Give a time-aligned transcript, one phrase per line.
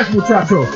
[0.00, 0.68] es, muchachos.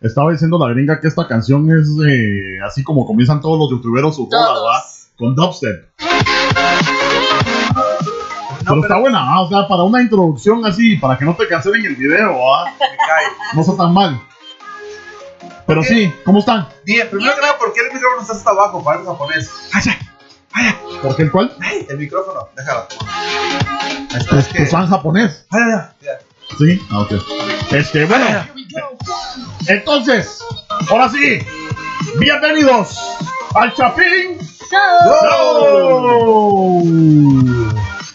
[0.00, 4.14] Estaba diciendo la gringa que esta canción es eh, así como comienzan todos los youtuberos
[4.14, 4.66] su Todos.
[4.66, 4.82] ¿va?
[5.18, 5.90] Con dubstep.
[8.64, 11.84] No, pero, está buena, o sea, para una introducción así, para que no te cancelen
[11.84, 12.36] el video,
[12.78, 13.26] cae.
[13.54, 14.20] no está tan mal.
[15.66, 16.68] Pero sí, ¿cómo están?
[16.84, 18.82] Bien, primero que nada, ¿por qué el micrófono está hasta abajo?
[18.82, 19.50] Para el japonés.
[21.06, 21.54] ¿Por qué el cual?
[21.60, 21.86] ¡Ay!
[21.88, 22.88] El micrófono, déjalo.
[24.16, 24.58] Es que.
[24.58, 25.46] Pues en japonés.
[25.52, 26.06] ¡Vaya, ya!
[26.06, 26.18] ya.
[26.58, 27.12] Sí, ah, ok.
[27.70, 28.26] Este, bueno,
[29.68, 30.40] entonces,
[30.90, 31.38] ahora sí,
[32.18, 32.98] bienvenidos
[33.54, 34.38] al Chapín
[35.22, 36.82] Show.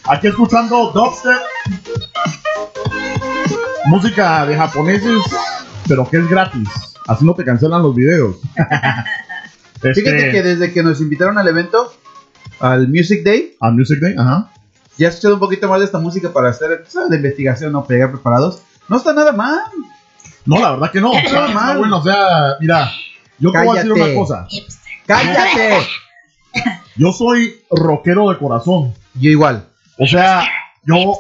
[0.09, 1.39] Aquí escuchando dubstep,
[3.85, 5.21] música de japoneses,
[5.87, 6.67] pero que es gratis.
[7.07, 8.35] Así no te cancelan los videos.
[9.83, 11.91] Este, Fíjate que desde que nos invitaron al evento,
[12.61, 14.49] al Music Day, A Music Day, ajá.
[14.97, 17.09] ya he escuchado un poquito más de esta música para hacer ¿sabes?
[17.09, 18.61] de investigación, no para llegar preparados.
[18.87, 19.61] No está nada mal.
[20.45, 21.13] No, la verdad que no.
[21.13, 21.77] Está está mal.
[21.77, 22.91] bueno, o sea, mira,
[23.39, 24.11] yo te voy a decir Cállate.
[24.11, 24.47] una cosa.
[25.05, 25.77] ¡Cállate!
[26.97, 28.93] Yo soy rockero de corazón.
[29.15, 29.65] Yo igual.
[29.97, 30.43] O sea,
[30.83, 31.19] yo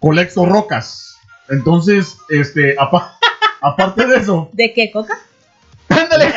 [0.00, 1.16] colecto rocas.
[1.48, 3.16] Entonces, este, apa-
[3.60, 5.18] aparte de eso, ¿De qué, Coca?
[5.88, 6.32] ¡Ándale!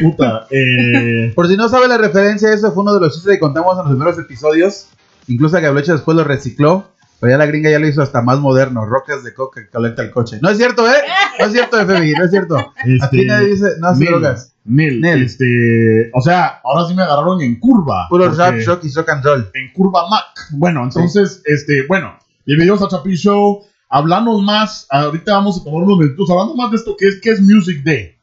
[0.00, 3.40] Puta, eh, Por si no sabe la referencia, eso fue uno de los chistes que
[3.40, 4.88] contamos en los primeros episodios.
[5.26, 6.88] Incluso Gablecho después lo recicló.
[7.20, 8.86] Pero ya la gringa ya lo hizo hasta más moderno.
[8.86, 10.38] Rocas de coca que colecta el coche.
[10.40, 10.94] No es cierto, ¿eh?
[11.40, 12.56] No es cierto, FBI, no es cierto.
[12.84, 14.54] este, Aquí nadie dice, no hace Nel, drogas.
[14.64, 15.22] Nel, Nel.
[15.24, 18.06] este, o sea, ahora sí me agarraron en curva.
[18.08, 19.50] Puro rap, shock y rock and roll.
[19.54, 20.26] En curva Mac.
[20.52, 23.64] Bueno, entonces, este, bueno, bienvenidos a Chapi Show.
[23.88, 27.30] Hablamos más, ahorita vamos a tomar unos minutos hablando más de esto que es, que
[27.30, 28.17] es Music Day.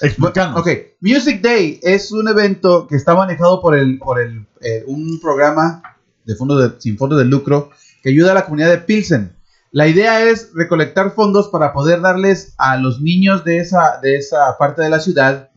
[0.00, 0.60] Explícanos.
[0.60, 0.68] Ok,
[1.00, 5.82] Music Day es un evento que está manejado por el, por el, eh, un programa
[6.24, 7.70] de fondo de, sin fondos de lucro
[8.02, 9.36] que ayuda a la comunidad de Pilsen.
[9.70, 14.56] La idea es recolectar fondos para poder darles a los niños de esa, de esa
[14.58, 15.50] parte de la ciudad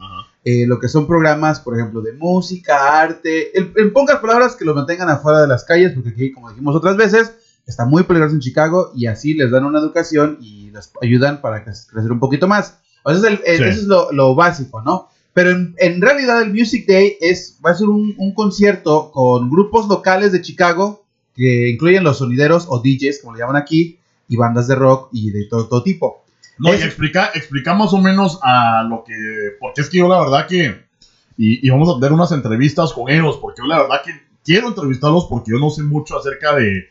[0.47, 4.63] eh, lo que son programas, por ejemplo, de música, arte, en, en pocas palabras que
[4.63, 7.33] los mantengan afuera de las calles, porque aquí, como dijimos otras veces,
[7.65, 11.63] está muy peligroso en Chicago y así les dan una educación y les ayudan para
[11.63, 12.77] crecer un poquito más.
[13.05, 13.63] O sea, es el- el- Sí.
[13.63, 15.07] Eso es lo, lo básico, ¿no?
[15.33, 19.49] Pero en, en realidad el Music Day es, va a ser un, un concierto con
[19.49, 21.03] grupos locales de Chicago
[21.35, 23.99] que incluyen los sonideros o DJs, como le llaman aquí,
[24.29, 26.23] y bandas de rock y de todo, todo tipo.
[26.57, 29.13] No, y Es- explica, explica más o menos a lo que.
[29.59, 30.83] Porque es que yo la verdad que.
[31.37, 34.11] Y, y vamos a tener unas entrevistas con ellos, porque yo la verdad que
[34.43, 36.85] quiero entrevistarlos porque yo no sé mucho acerca de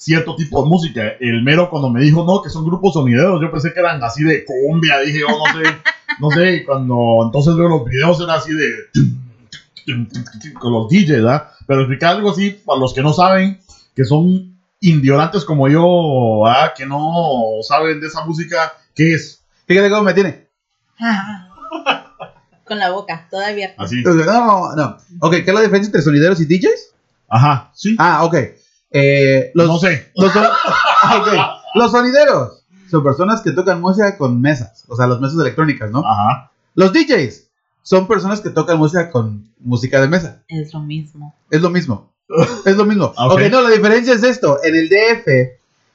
[0.00, 1.02] cierto tipo de música.
[1.20, 4.24] El mero cuando me dijo, no, que son grupos sonideros, yo pensé que eran así
[4.24, 5.76] de cumbia, dije yo, no sé,
[6.18, 8.70] no sé, y cuando entonces veo los videos era así de...
[10.58, 11.50] con los DJs, ¿verdad?
[11.66, 13.60] Pero explicar algo así, para los que no saben,
[13.94, 16.72] que son indiorantes como yo, ¿verdad?
[16.74, 19.44] Que no saben de esa música, ¿qué es?
[19.66, 20.48] Fíjate cómo me tiene.
[22.64, 23.82] Con la boca, toda abierta.
[23.82, 24.02] Así.
[24.02, 24.96] No, no.
[25.20, 26.94] Ok, ¿qué es la diferencia entre sonideros y DJs?
[27.28, 27.96] Ajá, sí.
[27.98, 28.36] Ah, ok.
[28.92, 30.10] Eh, los, no sé.
[30.16, 30.46] los, son-
[31.02, 31.60] ah.
[31.74, 36.00] Los sonideros son personas que tocan música con mesas, o sea, las mesas electrónicas, ¿no?
[36.04, 36.50] Ajá.
[36.74, 37.48] Los DJs
[37.82, 40.42] son personas que tocan música con música de mesa.
[40.48, 41.34] Es lo mismo.
[41.50, 42.12] Es lo mismo.
[42.64, 43.06] Es lo mismo.
[43.16, 43.32] Ok.
[43.32, 44.58] ok, no, la diferencia es esto.
[44.64, 45.28] En el DF,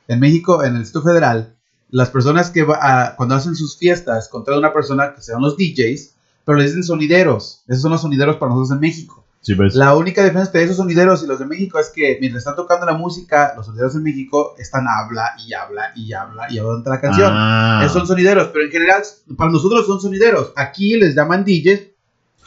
[0.07, 1.55] en México, en el Distrito Federal,
[1.89, 5.41] las personas que va a- cuando hacen sus fiestas contratan a una persona que sean
[5.41, 6.13] los DJs,
[6.45, 7.63] pero les dicen sonideros.
[7.67, 9.24] Esos son los sonideros para nosotros en México.
[9.45, 9.75] Sí, ves.
[9.75, 12.83] La única diferencia entre esos sonideros y los de México es que mientras están tocando
[12.87, 16.89] la música, los sonideros en México están habla y habla y habla y habla durante
[16.89, 17.29] la canción.
[17.31, 17.81] Ah.
[17.83, 19.03] Esos son sonideros, pero en general
[19.37, 20.51] para nosotros son sonideros.
[20.55, 21.79] Aquí les llaman DJs,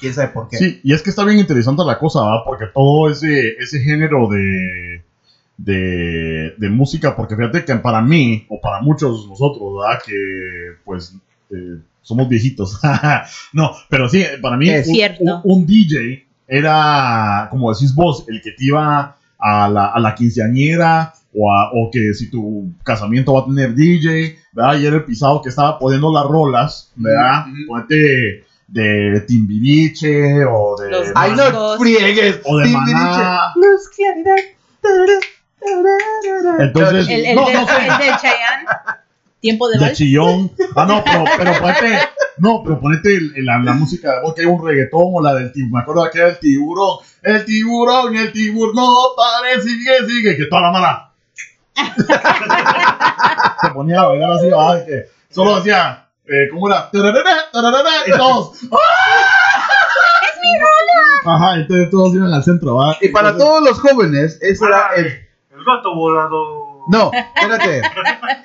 [0.01, 0.57] quién sabe por qué.
[0.57, 2.41] Sí, y es que está bien interesante la cosa, ¿verdad?
[2.45, 5.01] Porque todo ese, ese género de,
[5.57, 10.03] de, de música, porque fíjate que para mí, o para muchos de nosotros, ¿verdad?
[10.05, 10.15] Que
[10.85, 11.15] pues
[11.51, 12.81] eh, somos viejitos.
[13.53, 15.23] no, pero sí, para mí Es un, cierto.
[15.23, 20.15] un- un DJ era, como decís vos, el que te iba a la, a la
[20.15, 21.13] quinceañera.
[21.41, 24.79] O, a- o que si tu casamiento va a tener DJ, ¿verdad?
[24.79, 27.45] Y era el pisado que estaba poniendo las rolas, ¿verdad?
[27.47, 27.57] Ujú.
[27.69, 30.91] Ponete de Timbiriche o de.
[30.91, 32.41] Los Ay, no friegues.
[32.45, 32.95] O de Timbiriche.
[32.95, 33.53] Maná.
[33.57, 34.37] Luz, claridad.
[36.61, 37.77] Entonces, El, el, no, de, no sé.
[37.77, 38.67] el de Chayanne.
[39.41, 39.97] Tiempo de De vals.
[39.99, 40.51] chillón.
[40.77, 41.99] Ah, no, pero, pero ponete.
[42.39, 45.35] No, pero ponete el- el- la, la música de que hay un reggaetón o la
[45.35, 45.73] del tiburón.
[45.73, 46.99] Me acuerdo de aquella del tiburón.
[47.23, 50.37] El tiburón, el tiburón, no pare, sigue, sigue.
[50.37, 51.05] Que toda la mala.
[53.61, 56.05] Se ponía a bailar así, ay, que solo hacía.
[56.27, 56.91] Eh, ¿Cómo era?
[56.91, 58.53] Tararara, tararara, y todos.
[58.73, 58.77] ¡ah!
[61.25, 62.97] Ajá, entonces todos iban al centro, ¿va?
[63.01, 65.07] Y para Entonces- todos los jóvenes, ese era el.
[65.07, 66.68] El gato volado.
[66.89, 67.83] No, espérate.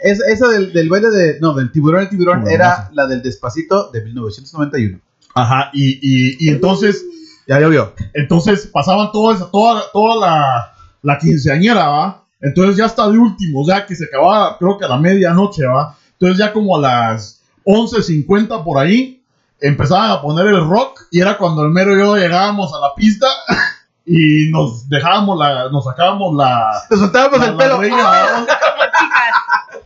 [0.01, 1.39] Es, esa del, del baile de.
[1.39, 4.99] No, del tiburón, el tiburón Tiburón, era la del despacito de 1991.
[5.35, 7.03] Ajá, y, y, y entonces,
[7.47, 7.93] Ya llovió.
[8.13, 12.23] entonces pasaban toda esa, toda, toda la, la quinceañera, ¿va?
[12.41, 15.65] Entonces ya hasta de último, o sea, que se acababa, creo que a la medianoche,
[15.65, 15.95] ¿va?
[16.13, 19.21] Entonces ya como a las 11.50 por ahí,
[19.61, 22.93] empezaban a poner el rock y era cuando el mero y yo llegábamos a la
[22.95, 23.27] pista
[24.05, 26.73] y nos dejábamos la, nos sacábamos la...
[26.89, 27.77] Nos soltábamos la- el la pelo.
[27.77, 27.83] ¿va?
[27.85, 28.45] Chicas,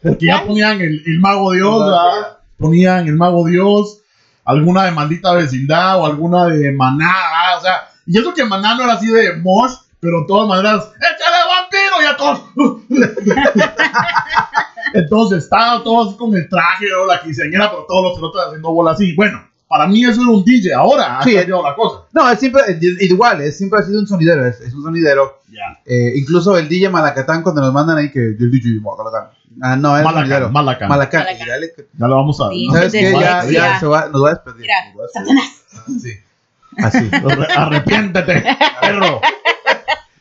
[0.03, 2.37] Porque ya ponían el, el mago Dios, ¿verdad?
[2.57, 3.99] Ponían el mago Dios,
[4.43, 7.57] alguna de maldita vecindad o alguna de maná, ¿verdad?
[7.57, 10.89] o sea, y eso que maná no era así de mosh, pero de todas maneras,
[10.95, 12.01] ¡échale vampiro!
[12.01, 12.41] Y a todos.
[14.93, 18.71] Entonces estaba todo así con el traje o la quinceañera, pero todos los cerotes haciendo
[18.71, 19.13] bola así.
[19.15, 22.03] Bueno, para mí eso era un DJ, ahora ha cambiado la cosa.
[22.13, 22.61] No, es siempre.
[22.67, 24.45] es igual, es, siempre ha sido un sonidero.
[24.45, 25.41] Es, es un sonidero.
[25.51, 25.79] Ya.
[25.85, 29.29] Eh, incluso el DJ Malacatán, cuando nos mandan ahí que el DJ Malacatán.
[29.61, 30.49] Ah, no, es sonidero.
[30.51, 31.23] Malacán, Malacán.
[31.23, 31.47] Malacán.
[31.97, 32.49] Ya lo vamos a...
[32.49, 32.67] Sí.
[32.71, 33.11] ¿Sabes qué?
[33.51, 34.61] Ya, se va, nos va a despedir.
[34.61, 36.01] Mira, va a despedir.
[36.01, 36.11] Sí.
[36.77, 37.09] Así.
[37.09, 38.43] Arre- Arrepiéntete,
[38.81, 39.21] perro.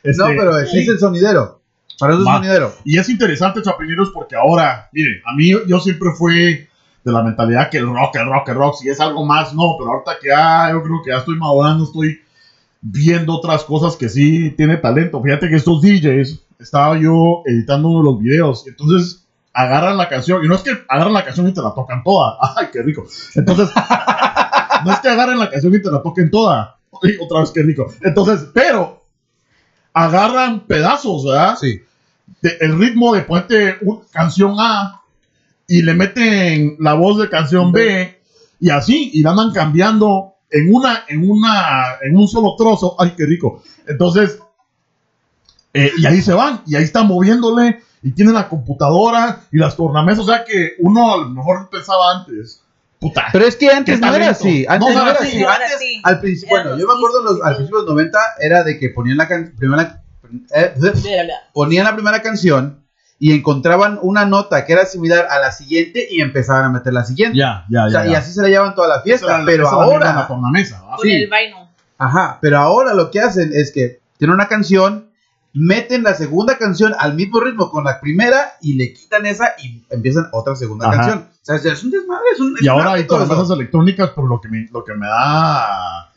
[0.02, 1.60] Este, no, pero sí es el sonidero.
[1.98, 2.74] Para eso es sonidero.
[2.84, 6.66] Y es interesante, chapineros, porque ahora, miren, a mí yo siempre fui
[7.06, 9.76] de la mentalidad que el rock, el rock, el rock, si es algo más, no,
[9.78, 12.20] pero ahorita que ya, yo creo que ya estoy madurando, estoy
[12.82, 15.22] viendo otras cosas que sí tiene talento.
[15.22, 20.44] Fíjate que estos DJs, estaba yo editando uno de los videos, entonces agarran la canción,
[20.44, 23.04] y no es que agarran la canción y te la tocan toda, ay, qué rico.
[23.36, 23.70] Entonces,
[24.84, 27.62] no es que agarren la canción y te la toquen toda, Ay, otra vez qué
[27.62, 27.86] rico.
[28.02, 29.04] Entonces, pero
[29.92, 31.56] agarran pedazos, ¿verdad?
[31.60, 31.82] Sí.
[32.42, 33.24] de- el ritmo de
[33.82, 35.00] un- canción A
[35.68, 38.20] y le meten la voz de canción B
[38.60, 43.14] y así y la andan cambiando en una en una en un solo trozo ay
[43.16, 44.38] qué rico entonces
[45.74, 49.76] eh, y ahí se van y ahí están moviéndole y tienen la computadora y las
[49.76, 52.62] tornamesas o sea que uno a lo mejor pensaba antes
[52.98, 54.64] puta Pero es que antes no era así.
[54.66, 55.44] Antes No, no, era sí, así.
[55.44, 56.00] Antes, sí.
[56.02, 58.64] al principio, bueno, los yo me acuerdo los, 15, al principio de los 90 era
[58.64, 60.02] de que ponían la, can- primera,
[60.54, 60.74] eh,
[61.52, 62.85] ponían la primera canción
[63.18, 67.04] y encontraban una nota que era similar a la siguiente y empezaban a meter la
[67.04, 67.38] siguiente.
[67.38, 68.18] ya ya O sea, ya, y ya.
[68.18, 69.42] así se la llevan toda la fiesta.
[69.46, 70.26] Pero la misma la ahora, ¿va?
[70.26, 70.42] con
[71.02, 71.12] Sí.
[71.12, 71.68] el vaino.
[71.98, 75.08] ajá, pero ahora lo que hacen es que tienen una canción,
[75.54, 79.82] meten la segunda canción al mismo ritmo con la primera y le quitan esa y
[79.88, 80.96] empiezan otra segunda Ajá.
[80.96, 81.18] canción.
[81.30, 82.54] O sea, es un desmadre, es un.
[82.56, 86.10] es Y ahora hay tornamesas electrónicas, pero lo que me, lo que me da.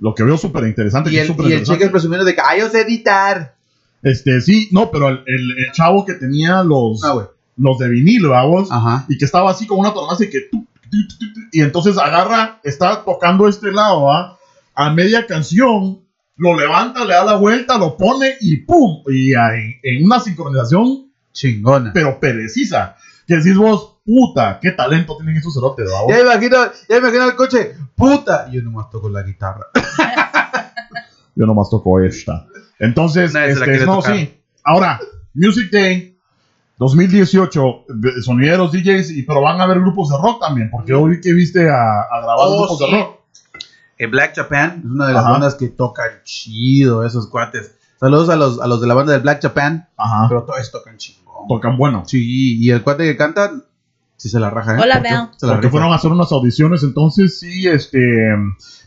[0.00, 1.10] Lo que veo súper interesante.
[1.10, 1.80] Y que el, es súper y el interesante.
[1.80, 3.54] cheque presumiendo de que, ay, yo sé editar.
[4.02, 8.28] Este, sí, no, pero el, el- el chavo que tenía los, Ah, los de vinil,
[8.28, 9.04] vamos, Ajá.
[9.08, 10.42] y que estaba así con una tornamesa y que.
[10.50, 14.38] tu, tu, tu, tu, y entonces agarra, está tocando este lado, ¿va?
[14.74, 16.00] A media canción,
[16.36, 19.02] lo levanta, le da la vuelta, lo pone y ¡pum!
[19.08, 21.90] Y ahí, en una sincronización, Chingona.
[21.92, 22.94] pero precisa.
[23.26, 26.08] Que decís vos, puta, qué talento tienen esos cerotes, ¿va?
[26.14, 26.56] Ya imagino,
[26.88, 27.74] ya imagino el coche.
[27.94, 28.48] Puta.
[28.50, 29.66] Y yo nomás toco la guitarra.
[31.34, 32.46] Yo nomás toco esta.
[32.78, 34.16] Entonces, Nadie este, no, tocar.
[34.16, 34.34] sí.
[34.64, 35.00] Ahora,
[35.34, 36.16] Music Day
[36.78, 41.16] 2018, de- sonideros, DJs, y, pero van a haber grupos de rock también, porque hoy
[41.16, 42.84] vi que viste a, a grabar Oh, grupos sí.
[42.84, 43.18] de rock.
[43.98, 45.32] El Black Japan es una de las Ajá.
[45.32, 47.74] bandas que tocan chido, esos cuates.
[47.98, 49.88] Saludos a los, a los de la banda de Black Japan.
[49.96, 50.26] Ajá.
[50.28, 51.48] Pero todos tocan chingón.
[51.48, 52.04] Tocan bueno.
[52.06, 53.50] Sí, y el cuate que canta,
[54.16, 54.80] sí se la raja, ¿eh?
[54.80, 55.18] Hola, Porque Bel.
[55.36, 55.70] Se la Porque rifa.
[55.72, 57.98] fueron a hacer unas audiciones, entonces sí, este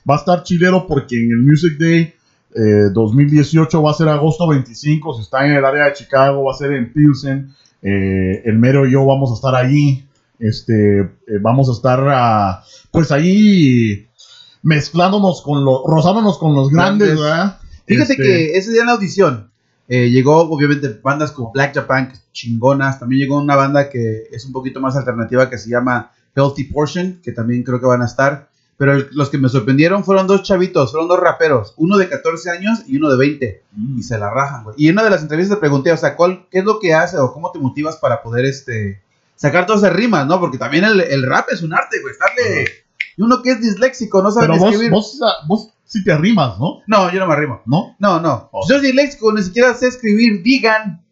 [0.10, 2.13] va a estar chilero porque en el Music Day
[2.55, 6.53] eh, 2018 va a ser agosto 25, si está en el área de Chicago, va
[6.53, 10.08] a ser en Pilsen, eh, el mero y yo vamos a estar ahí,
[10.39, 11.10] este, eh,
[11.41, 14.08] vamos a estar pues ahí
[14.63, 17.24] mezclándonos con los, rozándonos con los grandes, Grandes.
[17.24, 17.58] ¿verdad?
[17.86, 19.51] Fíjate Este, que ese día en la audición
[19.93, 22.98] eh, llegó, obviamente, bandas como Black Japan, que chingonas.
[22.98, 27.20] También llegó una banda que es un poquito más alternativa que se llama Healthy Portion,
[27.22, 28.48] que también creo que van a estar.
[28.81, 32.50] Pero el- los que me sorprendieron fueron dos chavitos, fueron dos raperos, uno de 14
[32.50, 33.61] años y uno de 20.
[33.73, 34.75] mm, Y se la rajan, güey.
[34.79, 36.95] Y en una de las entrevistas te pregunté, o sea, ¿cuál, ¿qué es lo que
[36.95, 39.03] hace o cómo te motivas para poder este
[39.35, 40.39] sacar todas esas rimas, no?
[40.39, 42.11] Porque también el, el rap es un arte, güey.
[42.13, 42.65] Estarle.
[43.17, 44.89] Y uno que es disléxico, no sabe Pero escribir.
[44.89, 46.79] vos, vos sí te arrimas, ¿no?
[46.88, 47.61] No, yo no me arrimo.
[47.67, 47.95] ¿No?
[48.00, 48.50] No, no.
[48.51, 48.67] Oh.
[48.67, 50.41] Yo soy disléxico, ni siquiera sé escribir.
[50.41, 51.03] Digan.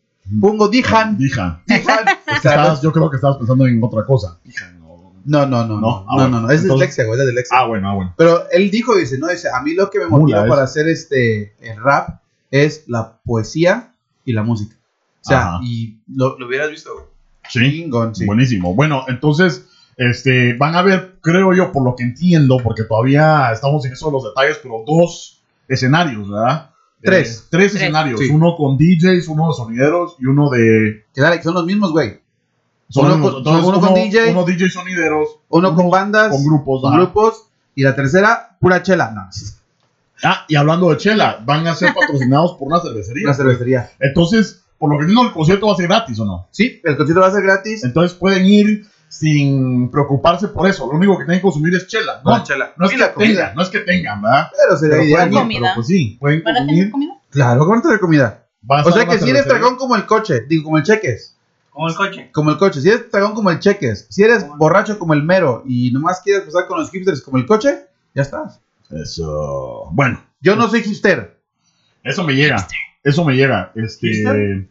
[0.42, 1.18] Pongo dijan.
[1.20, 1.62] Dijan.
[1.68, 2.06] Dijan.
[2.36, 4.40] Estabas- yo creo que estabas pensando en otra cosa.
[4.44, 4.79] Dijan,
[5.26, 5.46] no.
[5.46, 6.42] no, no, no, no, No, ah, no, no, bueno.
[6.42, 7.58] no, es Entonces- dislexia, güey, es dislexia.
[7.60, 8.14] Ah, bueno, ah, bueno.
[8.18, 10.70] Pero él dijo, dice, no, dice, a mí lo que me motiva Mula, para es.
[10.72, 12.20] hacer este el rap
[12.52, 13.94] es la poesía
[14.26, 14.76] y la música.
[15.22, 15.60] O sea, Ajá.
[15.64, 17.06] y lo, lo hubieras visto, güey.
[17.50, 17.60] Sí.
[17.60, 18.26] Chingón, sí.
[18.26, 18.76] Buenísimo.
[18.76, 23.84] Bueno, entonces, este, van a ver, creo yo, por lo que entiendo, porque todavía estamos
[23.86, 26.72] en eso de los detalles, pero dos escenarios, ¿verdad?
[27.02, 27.40] Tres.
[27.42, 27.76] Eh, tres Tres.
[27.76, 28.20] escenarios.
[28.20, 28.30] Sí.
[28.30, 31.06] Uno con DJs, uno de sonideros y uno de.
[31.14, 32.20] Que dale, que son los mismos, güey.
[32.90, 34.32] Son Uno con- entonces, uno con DJ.
[34.32, 35.28] Uno DJ sonideros.
[35.50, 36.82] Uno con bandas, con grupos.
[36.82, 37.44] con grupos.
[37.76, 39.12] Y la tercera, pura chela.
[39.12, 39.30] No,
[40.24, 43.24] Ah, y hablando de chela, van a ser patrocinados por una cervecería.
[43.26, 43.90] una cervecería.
[44.00, 46.48] Entonces, por lo que entiendo, el concierto va a ser gratis o no.
[46.52, 47.84] Sí, el concierto va a ser gratis.
[47.86, 50.88] Entonces pueden ir sin preocuparse por eso.
[50.88, 52.22] Lo único que tienen que consumir es chela.
[52.26, 52.74] No, chela.
[52.78, 53.30] no es que la comida.
[53.34, 54.48] tengan, no es que tengan, ¿verdad?
[54.56, 55.18] Pero sería Pero ideal.
[55.30, 55.40] pueden, ¿no?
[55.42, 55.60] Comida.
[55.62, 57.14] pero pues sí, pueden ¿Van a tener comida?
[57.30, 58.46] Claro, ¿cómo te comida?
[58.70, 61.38] Va a O sea que si eres dragón como el coche, digo, como el cheques.
[61.80, 62.30] Como el coche.
[62.34, 62.82] Como el coche.
[62.82, 64.06] Si eres dragón como el cheques.
[64.10, 65.64] Si eres borracho como el mero.
[65.66, 68.60] Y nomás quieres pasar con los hipsters como el coche, ya estás.
[68.92, 69.88] Eso.
[69.94, 71.40] Bueno, Yo no soy hipster.
[72.04, 72.68] eso me llega.
[73.02, 73.72] Eso me llega.
[73.76, 74.08] Este.
[74.10, 74.68] ¿Hipster?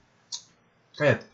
[0.99, 1.27] Cállate.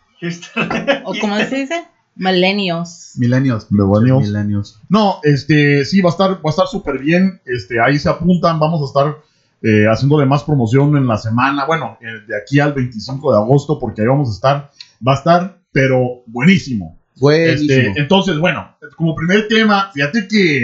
[1.06, 1.84] ¿O como se dice?
[2.14, 3.14] Millennials.
[3.16, 3.66] Millennials.
[3.72, 4.28] Millennials.
[4.28, 4.80] Millennials.
[4.88, 7.40] No, este, sí, va a estar, va a estar súper bien.
[7.44, 9.18] Este, ahí se apuntan, vamos a estar
[9.60, 11.66] eh, haciéndole más promoción en la semana.
[11.66, 14.70] Bueno, eh, de aquí al 25 de agosto, porque ahí vamos a estar.
[15.06, 17.00] Va a estar, pero buenísimo.
[17.16, 17.72] Buenísimo.
[17.72, 20.62] Este, entonces, bueno, como primer tema, fíjate que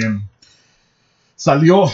[1.34, 1.86] salió,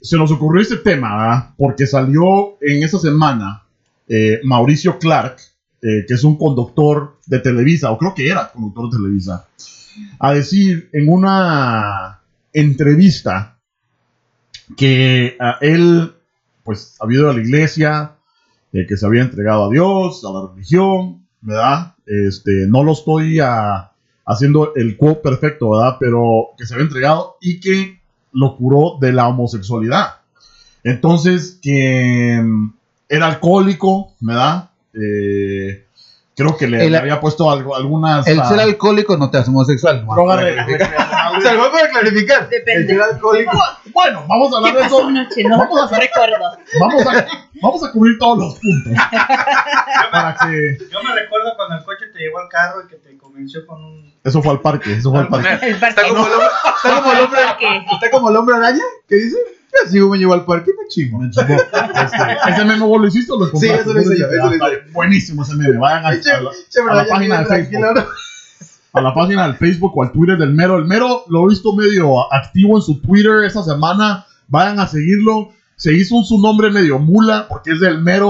[0.00, 1.50] se nos ocurrió este tema, ¿verdad?
[1.58, 3.64] porque salió en esa semana
[4.06, 5.38] eh, Mauricio Clark,
[5.82, 9.48] eh, que es un conductor de Televisa, o creo que era conductor de Televisa,
[10.20, 12.20] a decir en una
[12.52, 13.58] entrevista
[14.76, 16.12] que ah, él,
[16.62, 18.12] pues, había ido a la iglesia,
[18.72, 21.94] eh, que se había entregado a Dios, a la religión, ¿verdad?
[22.06, 23.92] Este, no lo estoy ah,
[24.26, 25.96] haciendo el quote perfecto, ¿verdad?
[26.00, 28.00] Pero que se había entregado y que
[28.32, 30.16] lo curó de la homosexualidad.
[30.82, 32.74] Entonces, que mm,
[33.08, 34.70] era alcohólico, ¿verdad?
[34.94, 35.84] Eh,
[36.36, 38.26] creo que le, El- le había puesto algo, algunas...
[38.26, 40.04] El ah, ser alcohólico no te hace homosexual.
[40.06, 40.66] clarificar.
[40.66, 41.14] recreacionales.
[41.38, 42.48] O sea, vamos a clarificar.
[42.48, 42.80] Depende.
[42.82, 43.58] El ser alcohólico.
[43.92, 45.10] Bueno, vamos a ¿Qué hablar de eso.
[45.48, 46.36] No, Vamos a no recuerdo.
[46.80, 47.26] Vamos a,
[47.62, 48.92] vamos a cubrir todos los puntos.
[50.12, 50.78] Para que...
[50.92, 53.82] Yo me recuerdo cuando el coche te llevó al carro y que te convenció con
[53.84, 54.14] un.
[54.22, 55.48] Eso fue al parque, eso fue al parque.
[55.68, 56.00] El parque.
[56.00, 57.86] Está como el hombre, está como el hombre, Parque.
[57.92, 59.36] está como el hombre araña que dice,
[59.84, 61.18] yo sigo me llevo al parque me chingo.
[61.18, 61.54] Me chingó.
[61.54, 63.80] Este, ¿Ese meme vos lo hiciste o lo Sí, compraste?
[63.80, 65.78] eso lo hice yo, eso lo hice está Buenísimo ese meme.
[65.78, 67.80] Vayan a, a la, a la página de Facebook.
[67.80, 68.04] ¿no?
[68.92, 70.76] a la página del Facebook o al Twitter del Mero.
[70.78, 74.24] El Mero lo he visto medio activo en su Twitter esta semana.
[74.48, 75.48] Vayan a seguirlo.
[75.76, 78.28] Se hizo un, su nombre medio mula porque es del Mero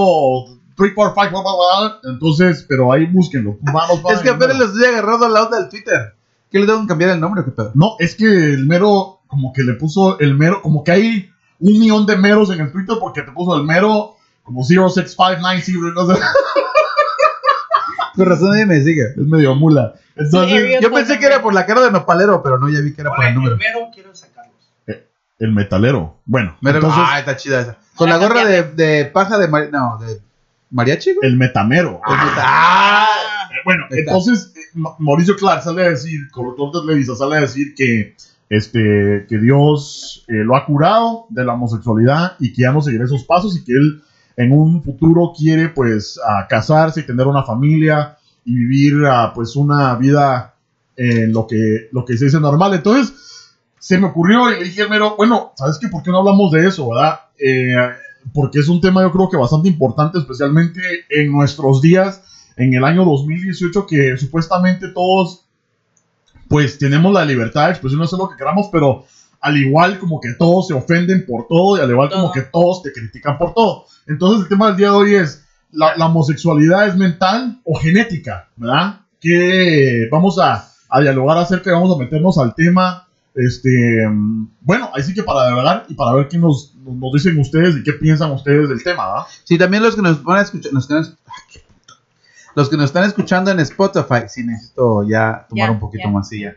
[0.77, 1.31] 345.
[1.31, 2.11] bla, bla, bla.
[2.13, 3.59] Entonces, pero ahí búsquenlo.
[3.61, 6.15] Vamos, Es que apenas lo estoy agarrando al lado del Twitter.
[6.51, 7.73] ¿Qué le tengo que cambiar el nombre o qué pedo?
[7.75, 11.78] No, es que el Mero, como que le puso el Mero, como que hay un
[11.78, 16.20] millón de Meros en el Twitter porque te puso el Mero como 06590, no sé.
[18.14, 19.06] Con razón nadie me sigue.
[19.06, 19.94] Es medio mula.
[20.16, 22.94] Entonces, Sí, Yo pensé que era por la cara de nopalero, pero no, ya vi
[22.94, 23.56] que era por el número.
[23.56, 24.54] Primero quiero sacarlos.
[25.40, 26.16] el metalero.
[26.25, 27.76] Bueno, Mero- entonces, ah, está chida esa.
[27.96, 30.20] Con la gorra de, paja de mari- no, de
[30.70, 31.28] mariachi, güey.
[31.28, 32.00] el metamero.
[32.06, 33.08] El meta- Ah.
[33.50, 37.40] Eh, Bueno, entonces eh, Ma- Mauricio Clark sale a decir, conductor de Televisa, sale a
[37.40, 38.16] decir que,
[38.56, 43.04] este, que Dios eh, lo ha curado de la homosexualidad y que ya no seguirá
[43.04, 44.02] esos pasos y que él
[44.37, 49.56] en un futuro quiere pues a casarse y tener una familia y vivir ah, pues
[49.56, 50.54] una vida
[50.96, 52.75] en lo que, lo que se dice normal.
[52.75, 53.14] Entonces
[53.78, 55.88] se me ocurrió y le dije mero, bueno, ¿sabes qué?
[55.88, 57.20] ¿Por qué no hablamos de eso, verdad?
[57.38, 57.75] Eh,
[58.32, 60.80] porque es un tema yo creo que bastante importante, especialmente
[61.11, 62.23] en nuestros días
[62.56, 65.44] en el año 2018 que supuestamente todos
[66.54, 69.06] pues tenemos la libertad de expresión de hacer lo que queramos, pero
[69.40, 72.80] al igual como que todos se ofenden por todo y al igual como que todos
[72.80, 73.87] te critican por todo.
[74.06, 78.50] Entonces el tema del día de hoy es, ¿la, la homosexualidad es mental o genética?
[78.54, 79.00] ¿Verdad?
[79.20, 83.08] Que vamos a, a dialogar acerca y vamos a meternos al tema.
[83.34, 84.08] Este,
[84.61, 87.76] bueno, ahí sí que para dialogar y para ver qué nos, nos, nos dicen ustedes
[87.78, 89.26] y qué piensan ustedes del tema, ¿verdad?
[89.42, 91.63] Sí, también los que nos van a escuchar, los que nos, ah, qué puto.
[92.54, 96.40] Los que nos están escuchando en Spotify, sí necesito ya tomar un poquito más sí,
[96.40, 96.56] ya.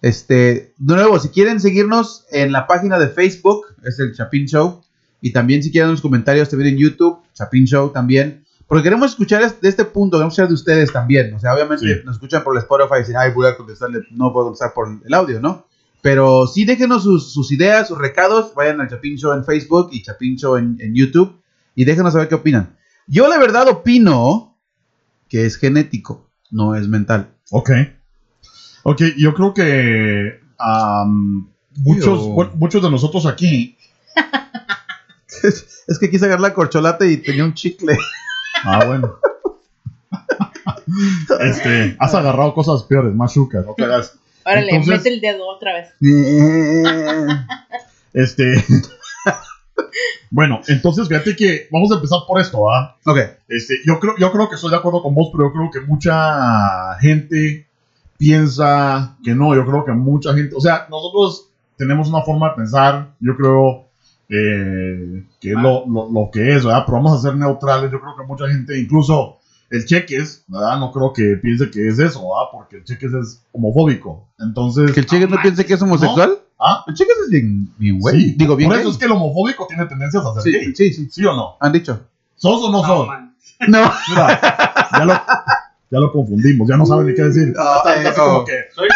[0.00, 4.82] Este, de nuevo, si quieren seguirnos en la página de Facebook, es el Chapin Show,
[5.20, 9.42] y también si quieren los comentarios también en YouTube, Chapin Show también, porque queremos escuchar
[9.42, 12.00] es- de este punto, queremos escuchar de ustedes también, o sea, obviamente Sí.
[12.04, 14.88] nos escuchan por el Spotify y dicen, ay, voy a contestarle, no puedo contestar por
[15.04, 15.66] el audio, ¿no?
[16.00, 20.02] Pero sí déjenos sus, sus ideas, sus recados, vayan al Chapin Show en Facebook y
[20.04, 21.40] Chapin Show en, en YouTube
[21.74, 22.76] y déjenos saber qué opinan.
[23.08, 24.47] Yo la verdad opino
[25.28, 27.30] que es genético, no es mental.
[27.50, 27.70] Ok.
[28.84, 33.76] Ok, yo creo que am, muchos, bueno, muchos de nosotros aquí.
[35.86, 37.96] Es que quise agarrar la corcholata y tenía un chicle.
[38.64, 39.18] Ah, bueno.
[41.40, 44.18] este, has agarrado cosas peores, más chucas, no te hagas.
[44.44, 45.94] Órale, Entonces- mete el dedo otra vez.
[48.14, 48.64] Este.
[50.30, 52.96] Bueno, entonces fíjate que vamos a empezar por esto, ¿ah?
[53.06, 53.18] Ok.
[53.48, 55.80] Este, yo creo, yo creo que estoy de acuerdo con vos, pero yo creo que
[55.88, 57.66] mucha gente
[58.18, 59.54] piensa que no.
[59.54, 63.84] Yo creo que mucha gente, o sea, nosotros tenemos una forma de pensar, yo creo
[64.28, 66.82] eh, que es lo, lo- lo que es, ¿verdad?
[66.84, 67.90] Pero vamos a ser neutrales.
[67.90, 69.38] Yo creo que mucha gente, incluso
[69.70, 70.78] el cheques, ¿verdad?
[70.78, 72.48] No creo que piense que es eso, ¿verdad?
[72.52, 74.26] Porque el cheques es homofóbico.
[74.38, 76.38] Entonces, Que el Cheques no piense que es homosexual.
[76.60, 76.84] ¿Ah?
[76.86, 78.20] El Cheques es bien, bien güey.
[78.20, 78.92] Sí, Digo, bien por eso gay.
[78.92, 80.74] es que el homofóbico tiene tendencias a ser Sí, gay.
[80.74, 81.08] sí, sí.
[81.10, 81.56] ¿Sí o no?
[81.60, 82.00] Han dicho.
[82.36, 83.06] ¿Sos o no, No, sos?
[83.06, 83.34] man.
[83.66, 83.92] No.
[84.08, 84.40] Mira,
[84.98, 87.52] ya lo, ya lo confundimos, ya no saben ni qué decir.
[87.58, 88.86] Ah, eh, como que Soy,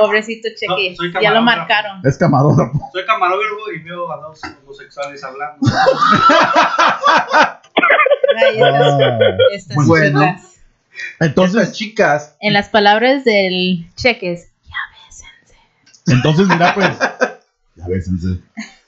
[0.00, 0.90] Pobrecito Cheque.
[0.90, 2.00] No, soy ya lo marcaron.
[2.04, 2.78] es camarógrafo.
[2.92, 5.58] soy camarógrafo y veo a dos homosexuales hablando.
[8.40, 9.00] Ay, estas,
[9.52, 10.20] estas Bueno.
[10.20, 10.42] Chicas.
[10.44, 12.36] Estas Entonces, chicas.
[12.40, 14.48] En las palabras del Cheques.
[16.12, 16.90] Entonces mira pues,
[17.76, 18.40] ya ves, Ense,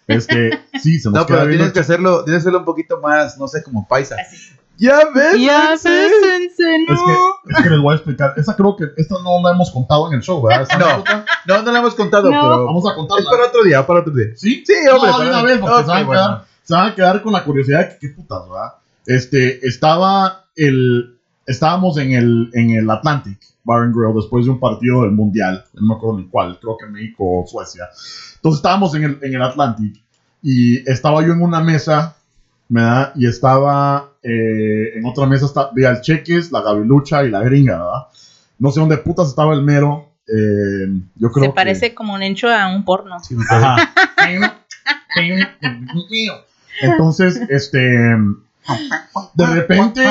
[0.06, 0.50] es que
[0.82, 3.46] sí, se nos No, pero tienes que hacerlo, tienes que hacerlo un poquito más, no
[3.48, 4.16] sé, como paisa.
[4.20, 4.36] Así.
[4.76, 5.38] Ya ves.
[5.40, 5.88] Ya sí.
[5.88, 7.06] bésense, Es no.
[7.44, 8.32] que, es que les voy a explicar.
[8.38, 10.66] Esa creo que esta no la hemos contado en el show, ¿verdad?
[10.78, 11.04] No.
[11.56, 12.40] No, no lo hemos contado, No.
[12.40, 13.30] pero Vamos a es contarla.
[13.30, 14.28] para otro día, para otro día.
[14.36, 14.64] ¿Sí?
[14.66, 15.10] Sí, hombre.
[15.10, 16.10] No, para- una vez, porque se, van a bueno.
[16.22, 18.72] quedar, se van a quedar con la curiosidad de que qué putas, ¿verdad?
[19.06, 24.58] Este, estaba el, estábamos en el, en el Atlantic Bar and Grill después de un
[24.60, 27.84] partido del Mundial, no me acuerdo ni cuál, creo que México o Suecia.
[28.36, 30.00] Entonces estábamos en el, en el Atlantic
[30.42, 32.16] y estaba yo en una mesa,
[32.68, 33.12] ¿verdad?
[33.16, 37.76] Y estaba eh, en otra mesa, está, veía el Cheques, la Gavilucha y la Gringa,
[37.76, 38.06] ¿verdad?
[38.58, 40.06] No sé dónde putas estaba el mero.
[40.28, 40.86] eh,
[41.16, 43.18] yo creo Se que- parece como un encho a un porno.
[43.20, 43.36] Sí.
[43.50, 43.76] Ajá.
[46.82, 50.04] Entonces, este, de repente,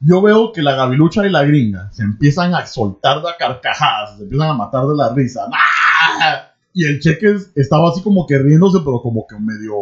[0.00, 4.24] yo veo que la gavilucha y la gringa se empiezan a soltar de carcajadas, se
[4.24, 5.46] empiezan a matar de la risa.
[5.52, 6.52] ¡Ah!
[6.72, 9.74] Y el cheques estaba así como que riéndose, pero como que medio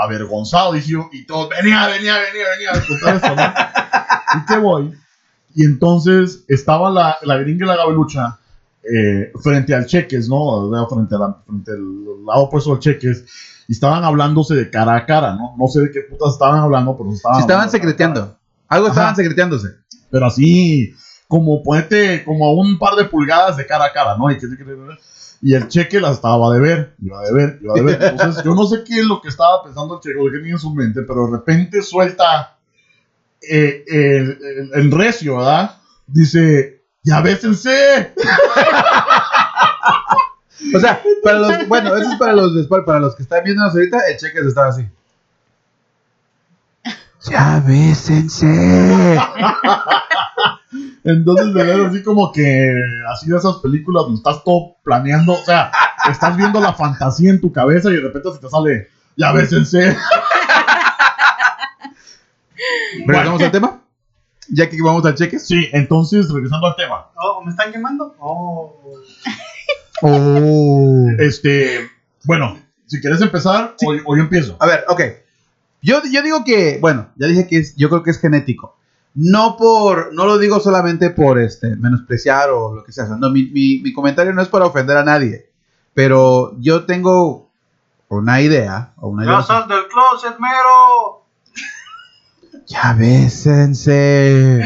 [0.00, 0.72] avergonzado.
[0.72, 3.42] Dije yo, y todos, venía, venía, venía, venía a contar esto, ¿no?
[4.42, 4.92] Y que voy.
[5.54, 8.38] Y entonces estaba la, la gringa y la gavilucha
[8.82, 10.68] eh, frente al cheques, ¿no?
[10.88, 13.24] Frente, a la- frente al lado opuesto del cheques.
[13.68, 15.54] Y estaban hablándose de cara a cara, ¿no?
[15.56, 17.36] No sé de qué putas estaban hablando, pero se estaban.
[17.36, 18.36] Si estaban secreteando.
[18.72, 19.68] Algo estaban secreteándose.
[20.10, 20.94] Pero así,
[21.28, 24.30] como ponete como a un par de pulgadas de cara a cara, ¿no?
[24.30, 24.46] Y, que-
[25.42, 28.02] y el cheque la estaba de ver, iba de ver, iba de ver.
[28.02, 30.52] Entonces, yo no sé qué es lo que estaba pensando el cheque, o qué tenía
[30.52, 32.56] en su mente, pero de repente suelta
[33.40, 35.76] eh, el, el- el recio, ¿verdad?
[36.06, 38.12] Dice, ya bésense.
[40.74, 42.52] O sea, para los, bueno, eso es para los,
[42.86, 44.86] para los que están viéndonos ahorita, el cheque estaba así.
[47.30, 49.18] Ya bésense.
[51.04, 52.72] Entonces, de ver así como que,
[53.12, 55.72] así de esas películas donde estás todo planeando, o sea,
[56.10, 59.96] estás viendo la fantasía en tu cabeza y de repente se te sale, ya bésense.
[63.06, 63.82] ¿Regresamos al tema?
[64.48, 65.38] Ya que vamos al cheque.
[65.38, 67.06] Sí, entonces, regresando al tema.
[67.16, 68.14] Oh, ¿Me están quemando?
[68.18, 68.80] Oh.
[70.02, 71.08] Oh.
[71.18, 71.88] Este,
[72.24, 74.56] bueno, si quieres empezar, o, o yo empiezo.
[74.60, 75.00] A ver, ok.
[75.82, 78.76] Yo, yo digo que, bueno, ya dije que es, yo creo que es genético.
[79.14, 83.04] No por, no lo digo solamente por este, menospreciar o lo que sea.
[83.06, 85.50] No, mi, mi, mi comentario no es para ofender a nadie.
[85.92, 87.50] Pero yo tengo
[88.08, 89.40] una idea, o una idea.
[89.40, 91.26] ¡Ya sal del closet, mero!
[92.66, 94.60] Ya bésense.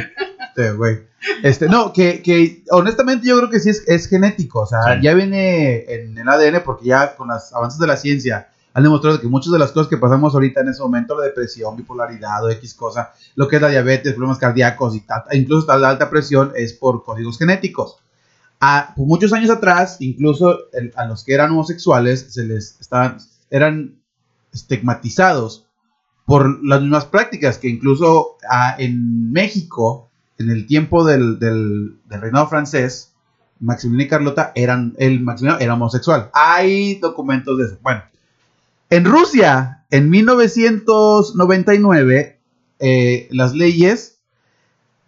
[0.48, 1.06] Este, güey.
[1.42, 4.60] Este, no, que, que honestamente yo creo que sí es, es genético.
[4.60, 5.02] O sea, Sí.
[5.02, 9.18] ya viene en el ADN porque ya con los avances de la ciencia han demostrado
[9.18, 12.50] que muchas de las cosas que pasamos ahorita en ese momento, la depresión, bipolaridad o
[12.50, 16.52] X cosa, lo que es la diabetes, problemas cardíacos y tal, incluso la alta presión
[16.54, 17.96] es por códigos genéticos.
[18.60, 20.58] A, por muchos años atrás, incluso
[20.94, 23.16] a los que eran homosexuales se les estaban,
[23.48, 23.94] eran
[24.52, 25.64] estigmatizados
[26.26, 32.20] por las mismas prácticas que incluso ah, en México, en el tiempo del, del, del
[32.20, 33.14] reinado francés,
[33.58, 36.28] Maximiliano y Carlota eran, el Maximiliano era homosexual.
[36.34, 37.78] Hay documentos de eso.
[37.80, 38.02] Bueno,
[38.90, 42.38] en Rusia, en 1999,
[42.78, 44.18] eh, las leyes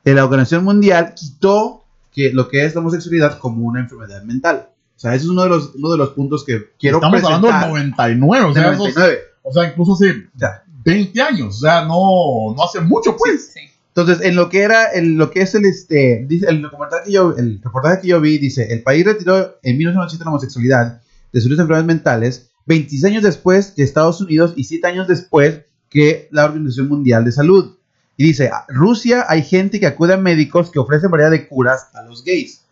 [0.04, 4.70] de la Organización Mundial quitó que lo que es la homosexualidad como una enfermedad mental.
[4.96, 7.46] O sea, ese es uno de los, uno de los puntos que quiero Estamos hablando
[7.48, 8.16] del presentar.
[8.16, 9.18] 99, o sea, Del esos- 99.
[9.42, 10.62] o sea, incluso hace Ya.
[10.84, 13.52] 20 años, o sea, no, no hace mucho, pues.
[13.52, 13.60] Sí.
[13.94, 17.12] Entonces, en lo que era, en lo que es el este, dice, el documental que
[17.12, 21.00] yo, el reportaje que yo vi, dice, el país retiró en 1997 la homosexualidad
[21.32, 26.28] de sus enfermedades mentales, 26 años después que Estados Unidos y 7 años después que
[26.31, 27.74] la Organización Mundial de Salud.
[28.16, 31.88] Y dice, "A- Rusia hay gente que acude a médicos que ofrecen variedad de curas
[31.94, 32.62] a los gays,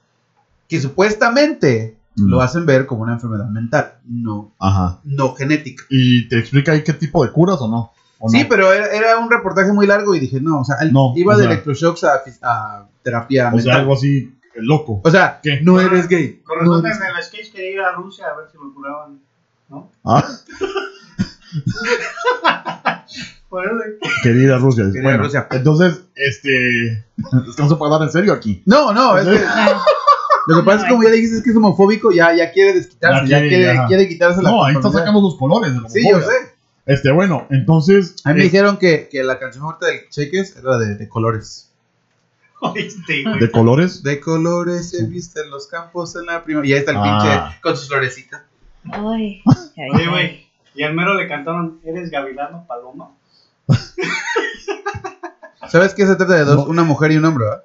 [0.69, 2.29] que supuestamente Mm.
[2.31, 5.01] lo hacen ver como una enfermedad mental, no, Ajá.
[5.05, 5.85] no genética.
[5.91, 7.93] ¿Y te explica ahí qué tipo de curas o no?
[8.19, 8.49] ¿o Sí, no?
[8.49, 11.35] pero era, era un reportaje muy largo y dije, no, o sea, él No, iba
[11.35, 15.03] o de sea- electroshocks a, a terapia O sea, algo así eh, loco.
[15.05, 15.61] O sea, ¿Qué?
[15.61, 16.41] no eres gay.
[16.43, 19.21] Con no en el sketch quería ir a Rusia a ver si lo curaban.
[19.69, 19.91] ¿No?
[20.05, 20.25] Ah,
[23.49, 23.75] Por eso.
[24.23, 24.85] querida Rusia.
[24.87, 25.47] Querida bueno, Rusia.
[25.53, 26.89] entonces, este.
[26.89, 27.05] Es
[27.57, 28.63] que no se puede hablar en serio aquí.
[28.67, 29.45] No, no, es que
[30.49, 32.75] lo que pasa es que como ya dijiste es que es homofóbico, ya, ya quiere
[32.75, 35.89] desquitarse, Ya ya, quiere, quiere, quitarse la No, ahí está sacando los colores de la
[35.89, 36.55] Sí, yo sé.
[36.87, 38.17] Este, bueno, entonces.
[38.25, 41.09] A mí me eh, dijeron que, que la canción favorita del Cheques era de, de
[41.09, 41.71] colores.
[42.61, 43.39] Oíste, güey.
[43.41, 44.03] de colores.
[44.03, 46.69] De colores se visten los campos en la primavera.
[46.69, 47.47] Y ahí está el Ah.
[47.49, 48.43] pinche con sus florecitas.
[48.93, 49.43] Ay,
[49.77, 50.47] ay, Oye, güey.
[50.75, 53.11] Y al mero le cantaron, ¿eres gavilano paloma?
[55.69, 56.57] ¿Sabes qué se trata de dos?
[56.57, 56.65] No.
[56.67, 57.65] Una mujer y un hombre, ¿verdad?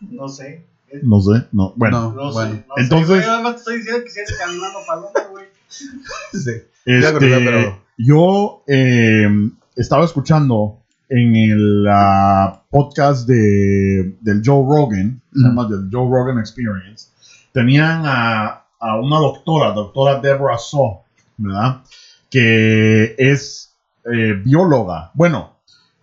[0.00, 0.64] No sé.
[1.02, 1.72] No sé, no.
[1.76, 2.24] Bueno, No.
[2.26, 2.64] No Bueno, sé.
[2.68, 3.26] No entonces- Sé.
[3.26, 5.46] Nada más te estoy diciendo que si eres gavilano paloma, güey.
[6.32, 6.50] Sí.
[6.84, 9.26] este, pero- yo eh,
[9.74, 10.78] estaba escuchando
[11.08, 15.48] en el ah, podcast de, del Joe Rogan, se Ujú.
[15.48, 17.08] llama del Joe Rogan Experience.
[17.52, 21.00] Tenían a, a una doctora, doctora Deborah Saw,
[21.38, 21.82] ¿verdad?
[22.30, 25.10] Que es eh, bióloga.
[25.14, 25.56] Bueno,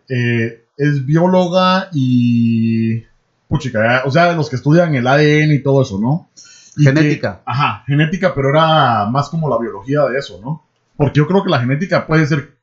[0.10, 3.02] eh, es bióloga y.
[3.48, 6.28] Puchica, o sea, los que estudian el ADN y todo eso, ¿no?
[6.76, 7.36] Y Genética.
[7.36, 10.64] que- ajá, genética, pero era más como la biología de eso, ¿no?
[10.98, 12.56] Porque yo creo que la genética puede ser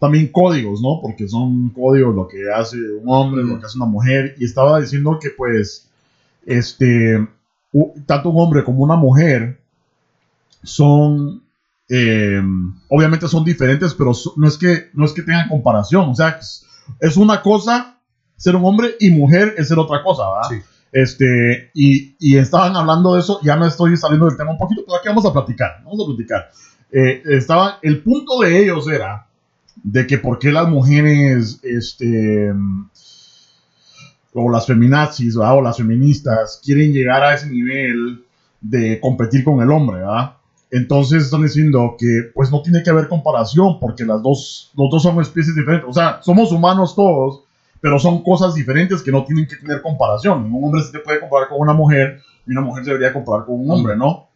[0.00, 0.98] también códigos, ¿no?
[1.00, 4.34] Porque son códigos lo que hace un hombre, lo que hace una mujer.
[4.38, 5.88] Y estaba diciendo que, pues,
[6.46, 7.28] este,
[8.06, 9.60] tanto un hombre como una mujer
[10.62, 11.42] son,
[11.88, 12.42] eh,
[12.88, 16.10] obviamente son diferentes, pero no es que no es que tengan comparación.
[16.10, 16.38] O sea,
[17.00, 17.98] es, una cosa
[18.36, 20.48] ser un hombre y mujer es ser otra cosa, ¿verdad?
[20.50, 20.70] Sí.
[20.92, 24.82] Este, y, y estaban hablando de eso, ya me estoy saliendo del tema un poquito,
[24.86, 26.50] pero aquí vamos a platicar, vamos a platicar.
[26.92, 29.26] Eh, estaba, el punto de ellos era
[29.82, 32.54] de que por qué las mujeres, este,
[34.34, 35.58] o las feminazis, ¿verdad?
[35.58, 38.24] o las feministas, quieren llegar a ese nivel
[38.60, 40.34] de competir con el hombre, ¿verdad?
[40.70, 45.02] Entonces están diciendo que pues no tiene que haber comparación porque las dos, los dos
[45.02, 45.88] son especies diferentes.
[45.88, 47.44] O sea, somos humanos todos,
[47.80, 50.52] pero son cosas diferentes que no tienen que tener comparación.
[50.52, 53.46] Un hombre se te puede comparar con una mujer y una mujer se debería comparar
[53.46, 54.26] con un hombre, ¿no?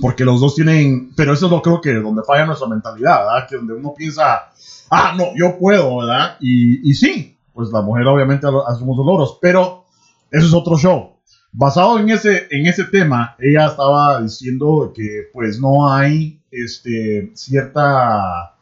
[0.00, 3.48] Porque los dos tienen, pero eso es lo creo que donde falla nuestra mentalidad, ¿verdad?
[3.48, 4.52] Que donde uno piensa,
[4.90, 6.36] ah, no, yo puedo, ¿verdad?
[6.38, 9.84] Y, y sí, pues la mujer obviamente hace muchos logros, pero
[10.30, 11.16] eso es otro show.
[11.50, 18.54] Basado en ese, en ese tema, ella estaba diciendo que pues no hay este, cierta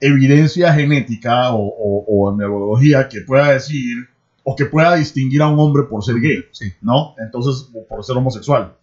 [0.00, 4.08] evidencia genética o, o, o neurología que pueda decir
[4.42, 6.72] o que pueda distinguir a un hombre por ser gay, Sí.
[6.82, 7.14] ¿no?
[7.18, 8.74] Entonces, por ser homosexual.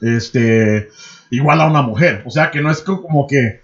[0.00, 0.88] Este,
[1.30, 2.22] igual a una mujer.
[2.26, 3.62] O sea, que no es co- como que,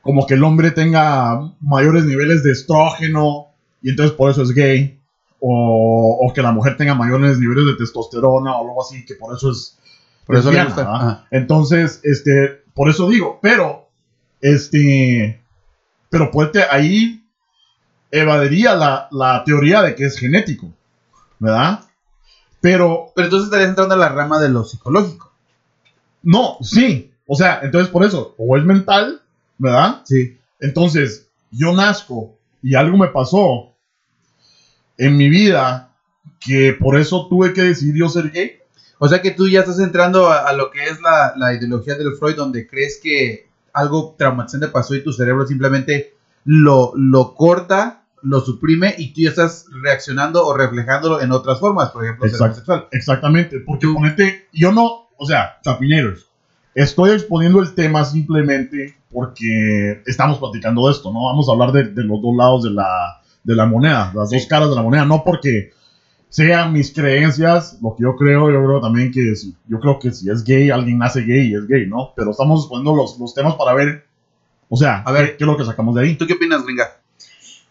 [0.00, 3.47] como que el hombre tenga mayores niveles de estrógeno
[3.82, 4.94] y entonces por eso es gay.
[5.40, 9.36] O, o que la mujer tenga mayores niveles de testosterona o algo así, que por
[9.36, 9.78] eso es
[10.26, 11.26] Por eso le gusta.
[11.30, 13.86] Entonces, este, por eso digo, pero,
[14.40, 15.40] este,
[16.10, 17.22] pero pues te- ahí
[18.10, 20.72] evadiría la, la teoría de que es genético,
[21.38, 21.84] ¿verdad?
[22.60, 25.30] Pero, Pero entonces estarías entrando a la rama de lo psicológico.
[26.22, 29.20] no, sí, o sea, entonces por eso, o es mental,
[29.58, 30.00] ¿verdad?
[30.04, 30.36] Sí.
[30.60, 33.67] Entonces, yo nazco y algo me pasó
[34.98, 35.94] en mi vida
[36.40, 38.58] que por eso tuve que decidir yo ser gay.
[38.98, 41.94] O sea que tú ya estás entrando a, a lo que es la, la ideología
[41.94, 48.02] del Freud, donde crees que algo traumatizante pasó y tu cerebro simplemente lo, lo corta,
[48.22, 52.34] lo suprime y tú ya estás reaccionando o reflejándolo en otras formas, por ejemplo, ser
[52.34, 52.44] Exacto.
[52.44, 52.88] homosexual.
[52.90, 56.26] Exactamente, porque ponete, yo no, o sea, chapineros,
[56.74, 61.24] estoy exponiendo el tema simplemente porque estamos platicando de esto, ¿no?
[61.26, 64.46] Vamos a hablar de, de los dos lados de la, de la moneda, las dos
[64.46, 65.70] caras de la moneda, no porque
[66.28, 70.12] sean mis creencias, lo que yo creo, yo creo también que si, yo creo que
[70.12, 72.12] si es gay, alguien nace gay y es gay, ¿no?
[72.14, 74.04] Pero estamos exponiendo los, los temas para ver,
[74.68, 75.30] o sea, A ver.
[75.30, 76.16] ¿qué, qué es lo que sacamos de ahí?
[76.16, 76.84] ¿Tú qué opinas, gringa?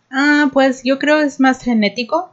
[0.10, 2.32] Ah, pues yo creo es más genético,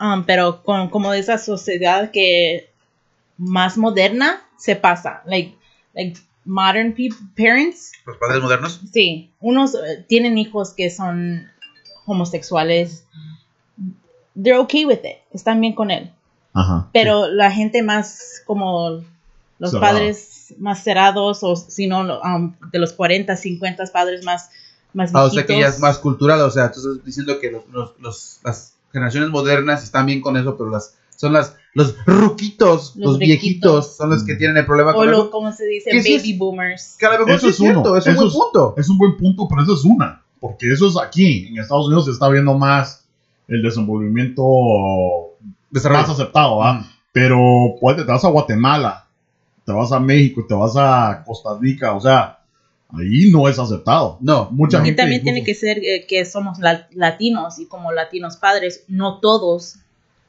[0.00, 2.68] um, pero con como de esa sociedad que
[3.38, 5.56] más moderna se pasa, like,
[5.94, 6.94] like modern
[7.36, 8.80] parents, ¿Los padres modernos?
[8.92, 11.50] sí, unos eh, tienen hijos que son
[12.10, 13.04] homosexuales,
[14.40, 16.10] they're okay with it, están bien con él,
[16.52, 16.88] Ajá.
[16.92, 19.00] pero la gente más como
[19.58, 19.92] los Cerrado.
[19.94, 24.50] padres más cerrados o si no um, de los 40, 50 padres más
[24.92, 25.74] más Ah, o sea que ya viejitos.
[25.76, 29.84] es más cultural, o sea, tú estás diciendo que los, los- los- las generaciones modernas
[29.84, 34.24] están bien con eso, pero las son las los ruquitos, los, Los viejitos, son los
[34.24, 35.30] que tienen el problema o con lo, eso.
[35.30, 36.22] como se dice, ¿Qué sí es?
[36.22, 36.96] baby boomers.
[36.98, 38.74] Que a lo mejor Eso sí es cierto, es un eso buen es- punto.
[38.76, 40.20] Es un buen punto, pero eso es una.
[40.40, 41.46] Porque eso es aquí.
[41.48, 43.06] En Estados Unidos se está viendo más
[43.48, 44.42] el desenvolvimiento
[45.70, 46.00] Desarrollo.
[46.02, 46.74] más aceptado, ¿va?
[46.74, 46.86] Mm.
[47.12, 47.38] Pero
[47.80, 49.06] pues, te vas a Guatemala,
[49.64, 52.38] te vas a México, te vas a Costa Rica, o sea,
[52.90, 54.18] ahí no es aceptado.
[54.20, 54.84] No, Mucha no.
[54.84, 58.36] Y gente también incluso- tiene que ser eh, que somos la- latinos y como latinos
[58.36, 59.76] padres, no todos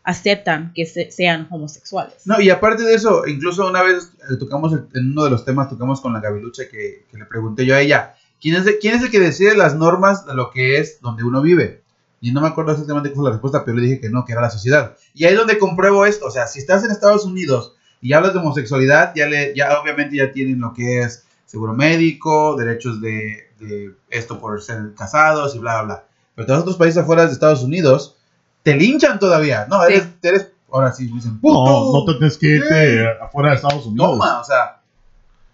[0.04, 2.26] aceptan que se- sean homosexuales.
[2.26, 5.46] No, y aparte de eso, incluso una vez eh, tocamos el- en uno de los
[5.46, 8.80] temas, tocamos con la Gabilucha que, que le pregunté yo a ella, ¿quién es, de-
[8.80, 11.84] ¿quién es el que decide las normas de lo que es donde uno vive?
[12.20, 14.34] Y no me acuerdo exactamente cuál fue la respuesta, pero le dije que no, que
[14.34, 14.96] era la sociedad.
[15.16, 18.34] Y ahí es donde compruebo esto, o sea, si estás en Estados Unidos y hablas
[18.34, 23.50] de homosexualidad, ya, le, ya obviamente ya tienen lo que es seguro médico, derechos de,
[23.60, 26.04] de esto por ser casados y bla, bla, bla.
[26.36, 28.16] Pero todos otros países afuera de Estados Unidos
[28.64, 29.66] te linchan todavía.
[29.70, 29.94] No, Sí.
[29.94, 31.66] eres, eres ahora sí dicen, puto.
[31.66, 34.12] No, no te tienes que irte afuera de Estados Unidos.
[34.12, 34.78] Toma, o sea,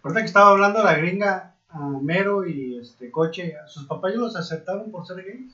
[0.04, 4.92] Ahorita que estaba hablando la gringa, a Mero y este Coche, ¿sus papás los aceptaron
[4.92, 5.54] por ser gays?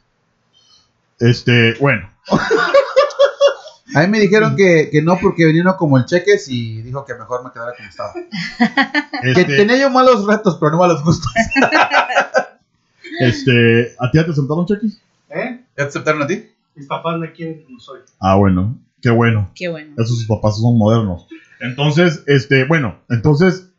[1.20, 2.10] Este, bueno,
[3.96, 7.14] a mí me dijeron que, que no porque vinieron como el cheques y dijo que
[7.14, 8.14] mejor me quedara como estaba.
[9.22, 11.32] Que este, tenía yo malos retos, pero no malos gustos.
[13.20, 15.02] este, ¿a ti ya te sentaron cheques?
[15.30, 15.62] ¿Eh?
[15.78, 16.50] ¿Ya te aceptaron a ti?
[16.76, 18.02] Mis papás me quieren como soy.
[18.20, 19.50] Ah, bueno, qué bueno.
[19.56, 19.94] Qué bueno.
[19.98, 21.28] Esos sus papás son modernos.
[21.62, 23.70] Entonces, este, bueno, entonces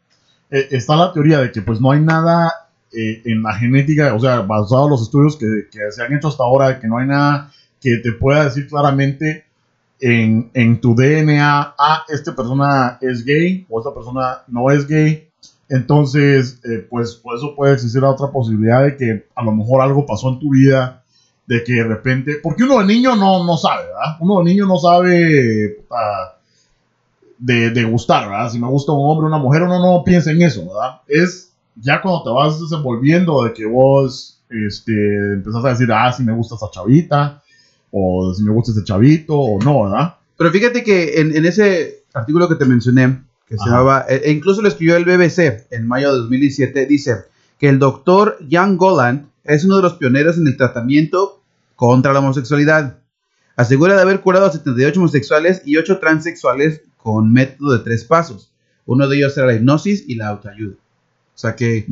[0.55, 2.53] eh, está la teoría de que pues no hay nada
[2.93, 6.29] eh, en la genética, o sea, basado en los estudios que, que se han hecho
[6.29, 9.47] hasta ahora, que no hay nada que te pueda decir claramente
[10.01, 15.29] en, en tu DNA, ah, esta persona es gay o esta persona no es gay.
[15.69, 19.83] Entonces, eh, pues por eso puede existir la otra posibilidad de que a lo mejor
[19.83, 21.03] algo pasó en tu vida,
[21.47, 24.19] de que de repente, porque uno de niño no, no sabe, ¿verdad?
[24.21, 26.34] Uno de niño no sabe puta,
[27.39, 28.51] de, de gustar, ¿verdad?
[28.51, 31.01] Si me gusta un hombre o una mujer, uno no piensa en eso, ¿verdad?
[31.09, 34.93] Es ya cuando te vas desenvolviendo de que vos este,
[35.35, 37.43] empezás a decir, ah, si me gusta esa chavita,
[37.91, 40.15] o si me gusta ese chavito, o no, ¿verdad?
[40.37, 44.33] Pero fíjate que en, en ese artículo que te mencioné, que se llamaba, e- e
[44.33, 47.17] incluso lo escribió el BBC en mayo de 2017, dice
[47.59, 51.43] que el doctor Jan Goland es uno de los pioneros en el tratamiento
[51.77, 52.99] contra la homosexualidad.
[53.57, 58.51] Asegura de haber curado a 78 homosexuales y 8 transexuales con método de tres pasos.
[58.87, 60.75] Uno de ellos era la hipnosis y la autoayuda.
[60.75, 61.85] O sea que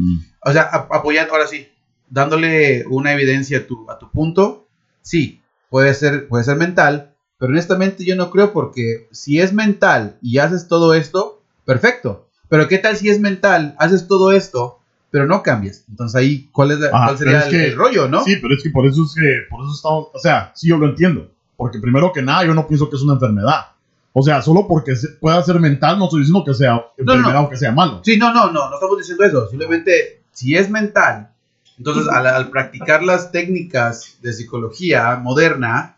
[0.45, 1.69] o sea, ap- apoyando, ahora sí,
[2.11, 4.65] dándole una evidencia a tu, a tu punto,
[5.03, 5.39] sí,
[5.71, 10.39] puede ser, puede ser mental, pero honestamente yo no creo porque si es mental y
[10.39, 12.27] haces todo esto, perfecto.
[12.49, 14.79] Pero ¿qué tal si es mental, haces todo esto,
[15.11, 15.85] pero no cambias?
[15.91, 18.25] Entonces ahí, ¿cuál, es la- Ajá, cuál sería es el, que- el rollo, no?
[18.25, 20.79] Sí, pero es que por eso es que, por eso estamos, o sea, sí yo
[20.79, 23.72] lo entiendo, porque primero que nada yo no pienso que es una enfermedad.
[24.15, 27.43] O sea, solo porque pueda ser mental no estoy diciendo que sea no.
[27.43, 28.03] o que sea malo.
[28.05, 29.49] Sí, no, no, no, no estamos diciendo eso.
[29.49, 31.31] Simplemente, si es mental,
[31.79, 35.97] entonces al, al practicar las técnicas de psicología moderna,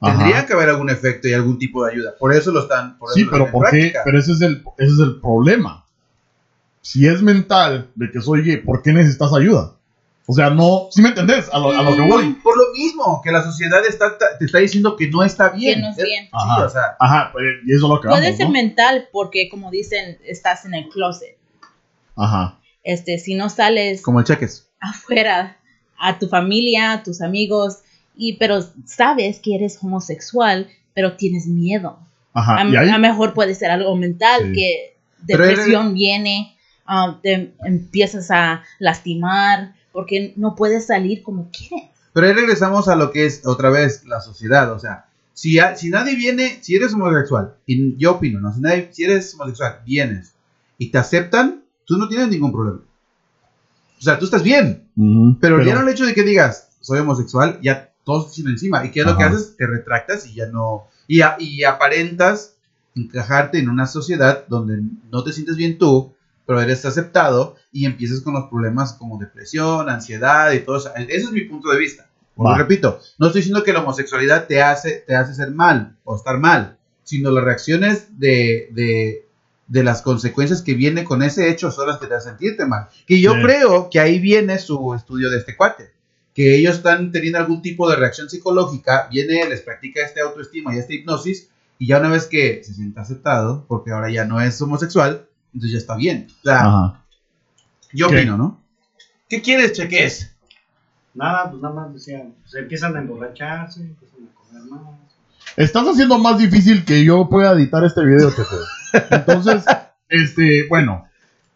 [0.00, 0.18] Ajá.
[0.18, 2.14] tendría que haber algún efecto y algún tipo de ayuda.
[2.18, 2.98] Por eso lo están.
[2.98, 3.76] Por eso Sí, lo pero están en ¿por qué?
[3.78, 4.00] práctica.
[4.04, 5.84] Pero ese es el, ese es el problema.
[6.82, 9.72] Si es mental de que soy gay, ¿por qué necesitas ayuda?
[10.26, 11.50] O sea, no, ¿sí me entendés?
[11.52, 12.32] A lo, a lo que voy.
[12.42, 15.74] Por lo mismo, que la sociedad está, te está diciendo que no está bien.
[15.74, 16.24] Que no es bien.
[16.24, 16.64] Sí, Ajá.
[16.64, 18.52] o sea, Ajá, pues, y eso es lo que Puede vamos, ser ¿no?
[18.52, 21.36] mental porque, como dicen, estás en el closet.
[22.16, 22.58] Ajá.
[22.82, 24.66] Este, si no sales como el cheques.
[24.80, 25.58] afuera
[25.98, 27.78] a tu familia, a tus amigos,
[28.16, 31.98] y pero sabes que eres homosexual, pero tienes miedo.
[32.32, 32.56] Ajá.
[32.56, 34.52] a, Ah, a mejor puede ser algo mental, Sí.
[34.54, 36.56] que depresión viene,
[36.88, 41.88] um, te empiezas a lastimar, porque no puedes salir como quieres.
[42.12, 44.72] Pero ahí regresamos a lo que es otra vez la sociedad.
[44.72, 48.52] O sea, si, a- si nadie viene, si eres homosexual, y yo opino, ¿no?
[48.52, 50.32] Si, nadie, si eres homosexual, vienes
[50.78, 52.80] y te aceptan, tú no tienes ningún problema.
[53.98, 54.82] O sea, tú estás bien.
[54.96, 58.84] Ujú, Pero, ya no el hecho de que digas, soy homosexual, ya todos te encima.
[58.84, 59.34] ¿Y qué es lo que Ajá.
[59.34, 59.56] haces?
[59.56, 60.84] Te retractas y ya no.
[61.06, 62.54] Y, a- y aparentas
[62.96, 66.13] encajarte en una sociedad donde no te sientes bien tú,
[66.46, 70.90] pero eres aceptado y empiezas con los problemas como depresión, ansiedad y todo eso.
[70.96, 72.08] Ese es mi punto de vista.
[72.38, 72.58] Va.
[72.58, 76.38] repito, no estoy diciendo que la homosexualidad te hace, te hace ser mal o estar
[76.38, 79.24] mal, sino las reacciones de, de,
[79.68, 82.88] de las consecuencias que vienen con ese hecho son las que te hacen sentirte mal.
[83.06, 83.42] Que yo Sí.
[83.42, 85.92] creo que ahí viene su estudio de este cuate.
[86.34, 90.78] Que ellos están teniendo algún tipo de reacción psicológica, viene, les practica este autoestima y
[90.78, 94.60] esta hipnosis, y ya una vez que se siente aceptado, porque ahora ya no es
[94.60, 96.26] homosexual, entonces ya está bien.
[96.30, 97.04] O sea, Ajá.
[97.92, 98.16] yo ¿Qué?
[98.16, 98.60] opino, ¿no?
[99.28, 100.34] ¿Qué quieres, Cheques?
[101.14, 104.80] Nada, pues nada más decían, se empiezan a emborracharse, empiezan a comer más.
[105.56, 109.06] Estás haciendo más difícil que yo pueda editar este video, Chepe.
[109.14, 109.64] Entonces,
[110.08, 111.06] este, bueno.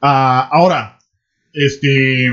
[0.00, 0.98] ah, ahora,
[1.52, 2.28] este.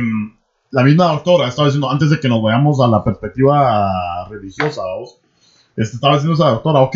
[0.69, 5.17] la misma doctora estaba diciendo, antes de que nos vayamos a la perspectiva religiosa, vamos,
[5.75, 6.95] este, estaba diciendo esa doctora, ok,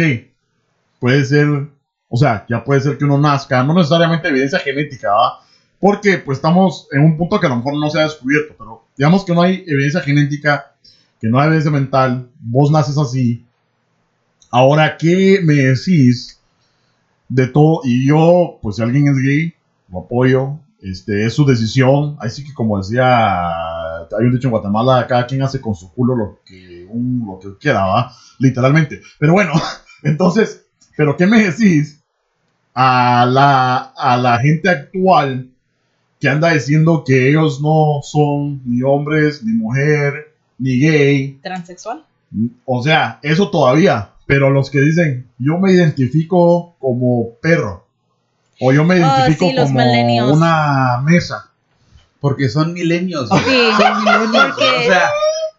[1.00, 1.68] puede ser,
[2.10, 5.34] o sea, ya puede ser que uno nazca, no necesariamente evidencia genética, ¿va?
[5.80, 8.84] Porque pues estamos en un punto que a lo mejor no se ha descubierto, pero
[8.98, 10.74] digamos que no hay evidencia genética,
[11.22, 13.45] que no hay evidencia mental, vos naces así.
[14.52, 16.39] Ahora, ¿qué me decís
[17.30, 17.82] de todo?
[17.84, 19.54] Y yo, pues si alguien es gay,
[19.91, 22.17] lo apoyo, este, es su decisión.
[22.19, 25.91] Ahí sí que como decía, hay un dicho en Guatemala, cada quien hace con su
[25.93, 28.12] culo lo que, un- lo que quiera, ¿va?
[28.39, 29.02] Literalmente.
[29.19, 29.54] Pero bueno,
[30.04, 30.65] entonces,
[30.98, 31.99] ¿pero qué me decís
[32.74, 35.48] a la, a la gente actual
[36.20, 41.40] que anda diciendo que ellos no son ni hombres, ni mujer, ni gay?
[41.42, 42.04] ¿Transexual?
[42.66, 44.10] O sea, eso todavía.
[44.26, 47.86] Pero los que dicen, yo me identifico como perro.
[48.62, 51.50] O yo me Oh, identifico sí, como una mesa.
[52.20, 53.30] Porque son milenios.
[53.30, 53.36] Sí,
[53.78, 54.48] Son milenios.
[54.56, 55.10] porque- O sea,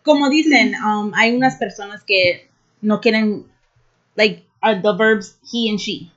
[0.05, 2.49] como dicen, um, hay unas personas que
[2.83, 3.44] no quieren,
[4.14, 6.11] like, are the verbs he and she.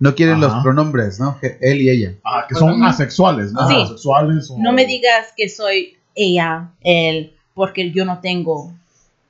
[0.00, 1.38] No quieren los pronombres, ¿no?
[1.40, 2.14] Que Él y ella.
[2.24, 2.84] Ah, que son Ujú.
[2.84, 3.66] asexuales, ¿no?
[3.68, 3.82] Sí.
[3.82, 4.50] Asexuales.
[4.50, 8.72] o- No me digas que soy ella, él, porque yo no tengo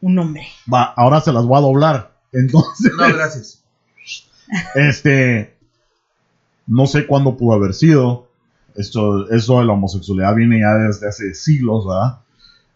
[0.00, 0.46] un nombre.
[0.72, 2.12] Va, ahora se las voy a doblar.
[2.32, 3.62] Entonces, No, gracias.
[4.74, 5.54] este.
[6.66, 8.28] No sé cuándo pudo haber sido.
[8.76, 12.18] Esto, eso de la homosexualidad viene ya desde hace siglos, ¿verdad?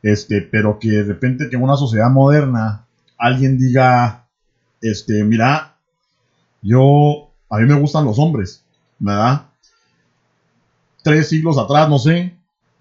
[0.02, 2.84] Este, pero que de repente que en una sociedad moderna
[3.18, 4.24] alguien diga,
[4.80, 5.76] este, mira,
[6.60, 7.21] yo,
[7.52, 8.64] a mí me gustan los hombres,
[8.98, 9.42] ¿verdad?
[11.02, 12.34] Tres siglos atrás, no sé,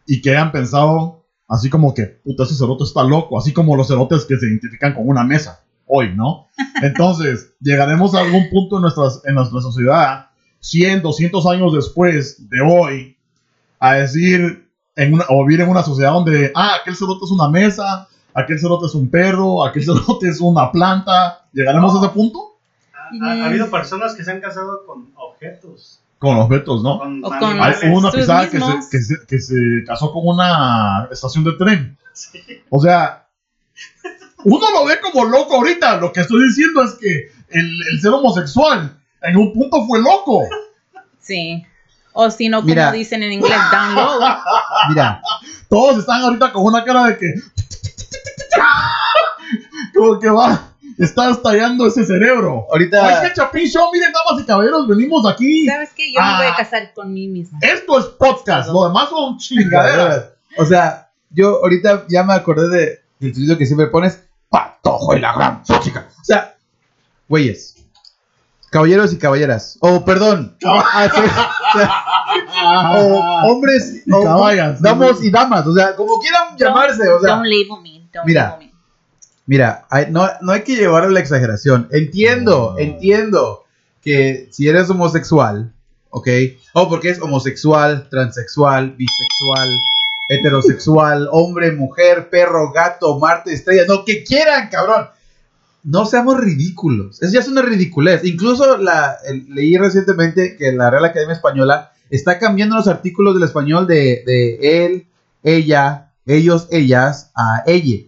[0.07, 3.89] y que hayan pensado así como que, puta, ese cerote está loco, así como los
[3.89, 6.47] cerotes que se identifican con una mesa hoy, ¿no?
[6.81, 10.27] Entonces, llegaremos a algún punto en, nuestras, en nuestra sociedad,
[10.61, 13.17] 100, 200 años después de hoy,
[13.77, 17.49] a decir, en una, o vivir en una sociedad donde, ah, aquel cerote es una
[17.49, 21.45] mesa, aquel cerote es un perro, aquel cerote es una planta.
[21.51, 22.50] ¿Llegaremos a ese punto?
[23.21, 25.99] Ha, ha- ha habido personas que se han casado con objetos.
[26.19, 26.99] Con los vetos, ¿no?
[26.99, 29.55] Con O con- Hay, una pisada que se, que, se, que se
[29.87, 31.97] casó con una estación de tren.
[32.69, 33.25] O sea,
[34.43, 35.97] uno lo ve como loco ahorita.
[35.97, 40.43] Lo que estoy diciendo es que el, el ser homosexual en un punto fue loco.
[41.19, 41.65] Sí.
[42.13, 42.91] O si no, como Mira.
[42.91, 44.19] dicen en inglés, down low.
[44.89, 45.21] Mira,
[45.69, 47.25] Todos están ahorita con una cara de que.
[49.95, 50.70] Como que va.
[51.03, 52.67] Está estallando ese cerebro.
[52.71, 53.21] ahorita.
[53.21, 55.65] Oye, Chapín Show, miren, damas y caballeros, venimos aquí.
[55.65, 56.13] ¿Sabes qué?
[56.13, 56.53] Yo me voy Ah.
[56.53, 57.59] a casar con mí misma.
[57.61, 60.29] Esto es podcast, lo demás son chingaderas.
[60.57, 64.23] O sea, yo ahorita ya me acordé de el sonido que siempre pones.
[64.49, 66.07] Patojo y la gran chica.
[66.19, 66.55] O sea,
[67.29, 67.75] güeyes.
[68.69, 69.77] Caballeros y caballeras.
[69.81, 70.57] O, perdón.
[70.65, 71.09] ah,
[72.95, 74.03] o hombres.
[74.05, 74.81] Y o- caballas.
[74.81, 75.65] Damos y damas.
[75.67, 77.07] O sea, como quieran llamarse.
[77.09, 78.07] O sea, don't label me.
[78.13, 78.49] Don't mira.
[78.51, 78.70] label me.
[79.45, 81.87] Mira, hay- no, no hay que llevar a la exageración.
[81.91, 82.79] Entiendo, No.
[82.79, 83.63] entiendo
[84.03, 85.73] que si eres homosexual,
[86.09, 86.27] ¿ok?
[86.73, 89.69] O porque es homosexual, transexual, bisexual,
[90.29, 95.07] heterosexual, hombre, mujer, perro, gato, Marte, estrella, no, que quieran, cabrón.
[95.83, 97.21] No seamos ridículos.
[97.23, 98.23] Es ya es una ridiculez.
[98.23, 103.43] Incluso la, el- leí recientemente que la Real Academia Española está cambiando los artículos del
[103.43, 105.07] español de, de él,
[105.43, 108.05] ella, ellos, ellas, a ella.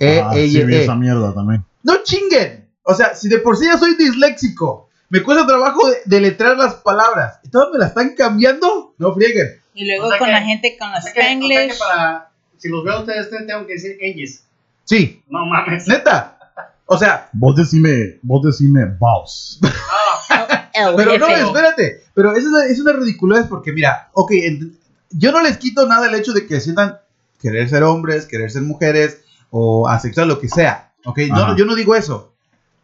[0.00, 0.82] E, Ah, sí, ella, vi e.
[0.82, 1.64] esa mierda también.
[1.84, 2.68] No chinguen.
[2.82, 6.74] O sea, si de por sí ya soy disléxico, me cuesta trabajo de, deletrear las
[6.76, 7.38] palabras.
[7.44, 8.94] ¿Y todas me las están cambiando?
[8.98, 9.60] No frieguen.
[9.74, 11.30] Y luego O sea con que- la gente con O los sea que- o sea
[11.38, 11.78] que spanglish.
[11.78, 14.40] para, si los veo a ustedes, tengo que decir ellos.
[14.84, 15.86] Sí, No mames.
[15.86, 16.36] neta.
[16.86, 19.60] O sea, Vos decime, vos decime, boss.
[20.96, 22.02] pero no, espérate.
[22.14, 24.32] Pero es una, es una ridiculez porque, mira, ok,
[25.10, 26.98] yo no les quito nada el hecho de que sientan
[27.40, 29.20] querer ser hombres, querer ser mujeres
[29.50, 30.92] o asexual, lo que sea.
[31.04, 32.34] Ok, no, yo no digo eso.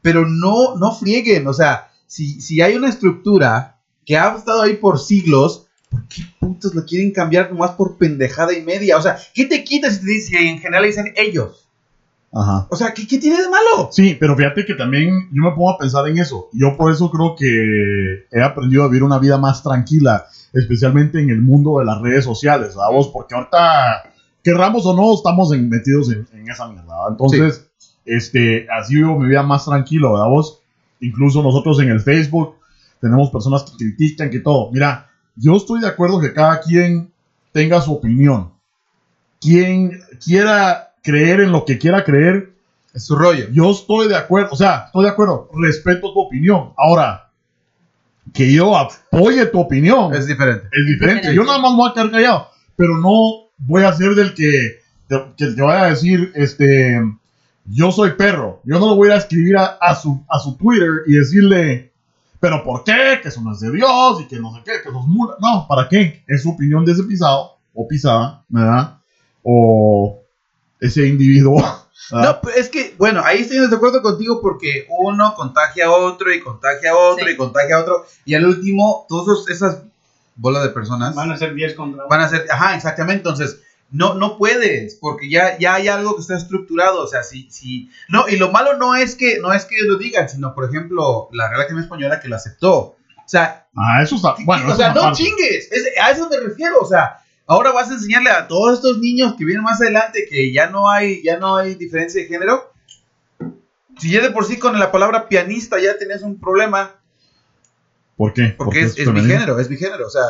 [0.03, 1.47] Pero no, no frieguen.
[1.47, 6.23] O sea, si, si hay una estructura que ha estado ahí por siglos, ¿por qué
[6.39, 8.97] putos la quieren cambiar nomás por pendejada y media?
[8.97, 11.69] O sea, ¿qué te quita si te dicen, en general dicen ellos?
[12.33, 12.67] Ajá.
[12.71, 13.89] O sea, ¿qué, qué tiene de malo?
[13.91, 16.49] Sí, pero fíjate que también yo me pongo a pensar en eso.
[16.53, 21.31] Yo por eso creo que he aprendido a vivir una vida más tranquila, especialmente en
[21.31, 23.09] el mundo de las redes sociales, ¿verdad vos?
[23.09, 24.13] Porque ahorita,
[24.47, 27.09] querramos o no, estamos en- metidos en, en esa mierda, ¿verdad?
[27.11, 27.69] Entonces,
[28.05, 30.61] este, así vivo mi vida más tranquilo, ¿verdad vos?
[31.01, 32.55] Incluso nosotros en el Facebook
[33.01, 34.71] tenemos personas que critican, que todo.
[34.71, 37.11] Mira, yo estoy de acuerdo que cada quien
[37.51, 38.53] tenga su opinión.
[39.41, 42.53] Quien quiera creer en lo que quiera creer,
[42.95, 43.47] Es su rollo.
[43.53, 46.71] yo estoy de acuerdo, o sea, estoy de acuerdo, respeto tu opinión.
[46.77, 47.31] Ahora,
[48.33, 50.69] que yo apoye tu opinión Es es, diferente.
[50.71, 50.93] diferente.
[50.93, 51.35] diferente.
[51.35, 55.55] Yo nada más voy a quedar callado, pero no, voy a ser del que, que,
[55.55, 57.01] que vaya a decir, este,
[57.65, 58.61] yo soy perro.
[58.65, 61.15] Yo no lo voy a ir a escribir a, a su, a su Twitter y
[61.15, 61.93] decirle,
[62.41, 63.19] pero ¿por qué?
[63.23, 65.35] Que eso no es de Dios y que no sé qué, que los mula.
[65.41, 66.23] No, ¿para qué?
[66.27, 68.99] Es su opinión de ese pisado o pisada, ¿verdad?
[69.43, 70.23] O
[70.81, 71.57] ese individuo.
[72.13, 72.35] ¿verdad?
[72.35, 76.33] No, pero es que, bueno, ahí estoy de acuerdo contigo porque uno contagia a otro
[76.33, 77.33] y contagia a otro Sí.
[77.33, 78.05] y contagia a otro.
[78.25, 79.83] Y al último, todas esas
[80.37, 82.09] bolas de personas Van a ser 10 contra uno.
[82.09, 83.19] van a ser, ajá, exactamente.
[83.19, 83.61] Entonces,
[83.91, 87.03] no, no puedes, porque ya, ya hay algo que está estructurado.
[87.03, 89.97] O sea, si, si, no, y lo malo no es que, no es que lo
[89.97, 92.77] digan, sino, por ejemplo, la Real Academia Española que lo aceptó.
[92.79, 94.35] O sea, Ah, eso está.
[94.45, 97.95] Bueno, o sea, no chingues, es- a eso me refiero, o sea, ahora vas a
[97.95, 101.57] enseñarle a todos estos niños que vienen más adelante que ya no hay, ya no
[101.57, 102.73] hay diferencia de género.
[103.99, 106.95] Si ya de por sí con la palabra pianista ya tenés un problema,
[108.17, 108.55] ¿Por qué?
[108.57, 110.23] porque es, es bigénero, es bigénero, o sea,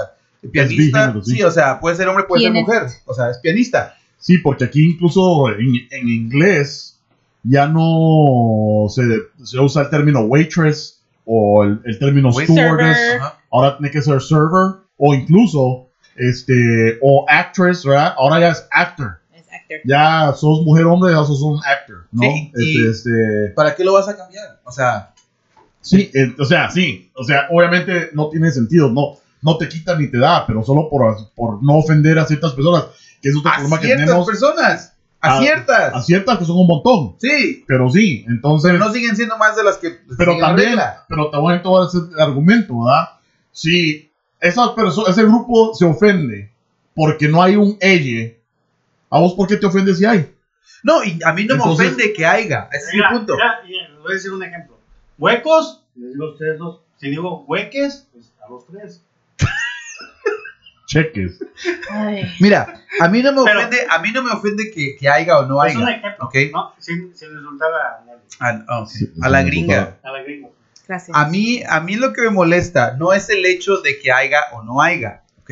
[0.51, 1.37] pianista, bigénero, sí.
[1.37, 1.43] sí.
[1.43, 3.95] o sea, puede ser hombre, puede ser mujer, o sea, es pianista.
[4.19, 6.99] Sí, porque aquí incluso en, en inglés
[7.45, 9.03] ya no se,
[9.45, 12.97] se usa el término waitress o el, el término Wait- stewardess.
[12.97, 13.21] Server.
[13.53, 18.15] Ahora tiene que ser server o incluso este o actress, ¿verdad?
[18.17, 19.19] Ahora ya es actor.
[19.33, 19.79] Es actor.
[19.85, 22.23] Ya sos mujer hombre, ya sos un actor, ¿no?
[22.23, 24.61] Sí, y- Este, este, ¿Para qué lo vas a cambiar?
[24.65, 25.13] O sea,
[25.89, 29.97] sí, eh, o sea, sí, o sea, obviamente no tiene sentido, no, no te quita
[29.97, 32.87] ni te da, pero solo por, por no ofender a ciertas personas,
[33.23, 36.45] que es otro a problema que ciertas tenemos, personas, a, A- ciertas, a ciertas que
[36.45, 39.99] son un montón, sí, pero sí, entonces, pero no siguen siendo más de las que
[40.19, 41.05] pero también, regla.
[41.09, 43.09] pero te voy a tomar ese argumento, ¿verdad?
[43.53, 44.11] Si
[44.41, 46.51] esa persona, ese grupo se ofende
[46.95, 48.33] porque no hay un ella,
[49.11, 50.31] ¿a vos por qué te ofendes si hay?
[50.83, 53.35] No, y a mí no Entonces- me ofende que haya, ese es Mira, mi punto.
[53.35, 54.76] mira, voy a decir un ejemplo.
[55.19, 56.81] Huecos, les digo a ustedes dos.
[56.99, 59.03] Si digo hueques, pues a los tres.
[60.87, 61.41] Cheques.
[61.91, 62.23] Ay.
[62.39, 65.39] Mira, a mí no me Pero- ofende, a mí no me ofende que, que haya
[65.41, 65.97] o no es un haya.
[65.97, 66.35] ejemplo, Ok.
[66.53, 66.73] ¿no?
[66.79, 69.99] Sin, sin insultar a nadie, A, oh, Sí, a la gringa.
[70.03, 70.49] a la gringa.
[70.87, 71.17] Gracias.
[71.17, 74.39] A mí, a mí lo que me molesta no es el hecho de que haya
[74.53, 75.51] o no haya, ¿ok?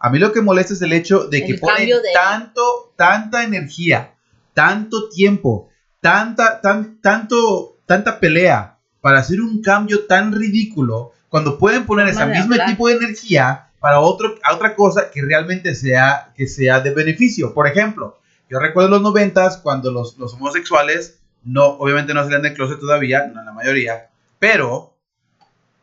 [0.00, 3.42] A mí lo que molesta es el hecho de que ponen cambio de- tanto, tanta
[3.42, 4.12] energía,
[4.52, 8.73] tanto tiempo, tanta, tan, tanto, tanta pelea
[9.04, 14.00] para hacer un cambio tan ridículo cuando pueden poner ese mismo tipo de energía para
[14.00, 17.52] otro, a otra cosa que realmente sea, que sea de beneficio.
[17.52, 22.54] Por ejemplo, yo recuerdo los noventas cuando los, los homosexuales no, obviamente no salían de
[22.54, 24.96] closet todavía, no la mayoría, pero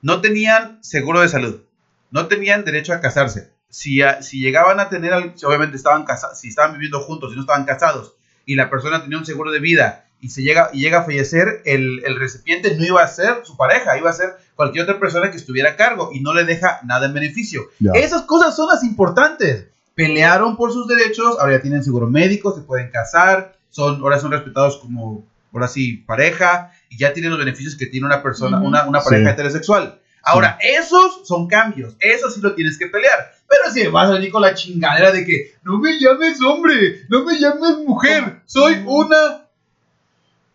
[0.02, 1.62] no tenían seguro de salud,
[2.10, 3.52] no tenían derecho a casarse.
[3.70, 7.36] Si, a- si llegaban a tener, si obviamente estaban casados, si estaban viviendo juntos y
[7.36, 8.16] no estaban casados,
[8.48, 11.62] y la persona tenía un seguro de vida y se llega y llega a fallecer,
[11.66, 15.32] el, el recipiente no iba a ser su pareja, iba a ser cualquier otra persona
[15.32, 17.64] que estuviera a cargo y no le deja nada en beneficio.
[17.80, 17.92] Ya.
[17.96, 19.66] Esas cosas son las importantes.
[19.96, 24.32] Pelearon por sus derechos, ahora ya tienen seguro médico, se pueden casar, son, ahora son
[24.32, 28.88] respetados como, ahora sí, pareja, y ya tienen los beneficios que tiene una persona, una,
[28.88, 29.34] una pareja Sí.
[29.34, 30.00] heterosexual.
[30.24, 33.34] Ahora, esos son cambios, eso sí lo tienes que pelear.
[33.50, 37.26] Pero si vas a venir con la chingadera de que no me llames hombre, no
[37.26, 39.48] me llames mujer, soy una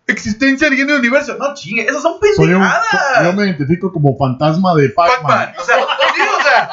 [0.07, 1.36] existencia alguien del universo.
[1.38, 3.24] No chingue, esas son Soy un, pendejadas.
[3.24, 5.52] yo me identifico como fantasma de Pac-Man.
[5.61, 5.76] O sea,
[6.14, 6.70] sí, o sea,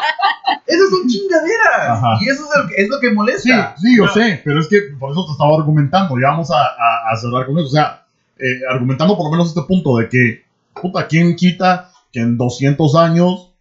[0.67, 1.89] esas son chingaderas.
[1.89, 2.17] Ajá.
[2.21, 3.75] Y eso es lo que, es lo que Sí, molesta.
[3.77, 4.11] sí, yo No.
[4.13, 6.15] sé, pero es que por eso te estaba argumentando.
[6.19, 7.67] Ya vamos a, a- a cerrar con eso.
[7.67, 8.05] O sea,
[8.37, 10.45] eh, argumentando por lo menos este punto de que,
[10.79, 13.51] puta, ¿quién quita que en 200 años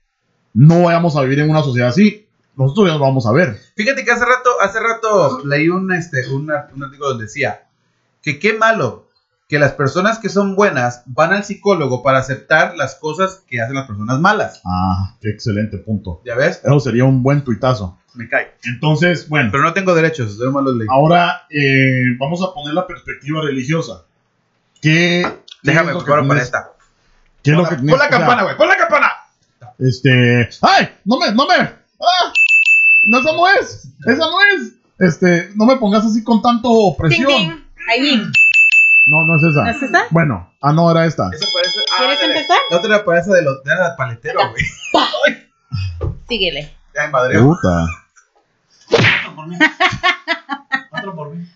[0.55, 2.27] no vayamos a vivir en una sociedad así?
[2.57, 3.59] Nosotros ya lo vamos a ver.
[3.77, 6.43] Fíjate que hace rato, hace rato leí un, este, un,
[6.75, 7.63] un artículo donde decía
[8.21, 9.09] que qué malo
[9.53, 13.75] que las personas que son buenas van al psicólogo para aceptar las cosas que hacen
[13.75, 14.63] las personas malas.
[14.65, 16.23] Ah, qué excelente punto.
[16.25, 16.63] ¿Ya ves?
[16.65, 17.99] Eso sería un buen tuitazo.
[18.15, 18.57] Me cae.
[18.65, 20.89] Entonces, bueno, Pero no tengo derechos, nomás los leí.
[20.91, 24.05] ahora eh, vamos a poner la perspectiva religiosa.
[24.81, 25.29] ¿Qué, qué
[25.65, 26.71] Déjame, por favor, para esta.
[27.43, 29.13] ¿Qué es Pon lo la, que pon la campana, güey, pon la campana.
[29.79, 30.49] Este.
[30.63, 30.89] ¡Ay!
[31.05, 31.31] ¡No me!
[31.33, 31.57] ¡No me!
[31.57, 32.33] ¡Ah!
[33.07, 33.87] No, esa no es.
[34.07, 34.73] Esa no es.
[34.99, 37.67] Este, no me pongas así con tanto presión.
[37.87, 38.23] Ahí.
[39.07, 39.65] No, no es esa.
[39.65, 40.05] ¿No es esa?
[40.11, 41.29] Bueno, ah, no, era esta.
[41.33, 41.81] Eso parece.
[41.93, 42.35] ah, ¿Quieres dale.
[42.35, 42.59] empezar?
[42.71, 44.65] La otra era parece de los de la paletero, güey.
[46.29, 46.73] Síguele.
[46.95, 47.45] Ya en madreo.
[47.47, 47.87] Puta.
[48.91, 49.57] Otro por mí.
[50.93, 51.47] Otro por mí.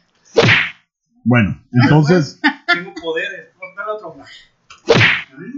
[1.25, 3.49] Bueno, entonces, Tengo poderes.
[3.77, 4.31] Dale otro más.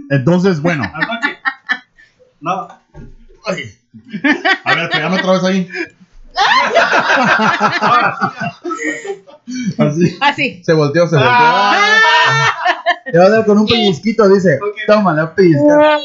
[0.09, 0.83] entonces, bueno.
[0.93, 1.07] Al.
[2.41, 2.67] No.
[3.45, 5.69] A ver, pegame otra vez ahí.
[9.77, 10.17] Así.
[10.21, 10.61] Así.
[10.63, 11.31] Se volteó, se volteó.
[11.33, 11.75] Ah.
[13.11, 14.55] Le va a dar con un pellizquito, dice.
[14.57, 14.77] Ok.
[14.87, 15.97] Toma, la pellizca.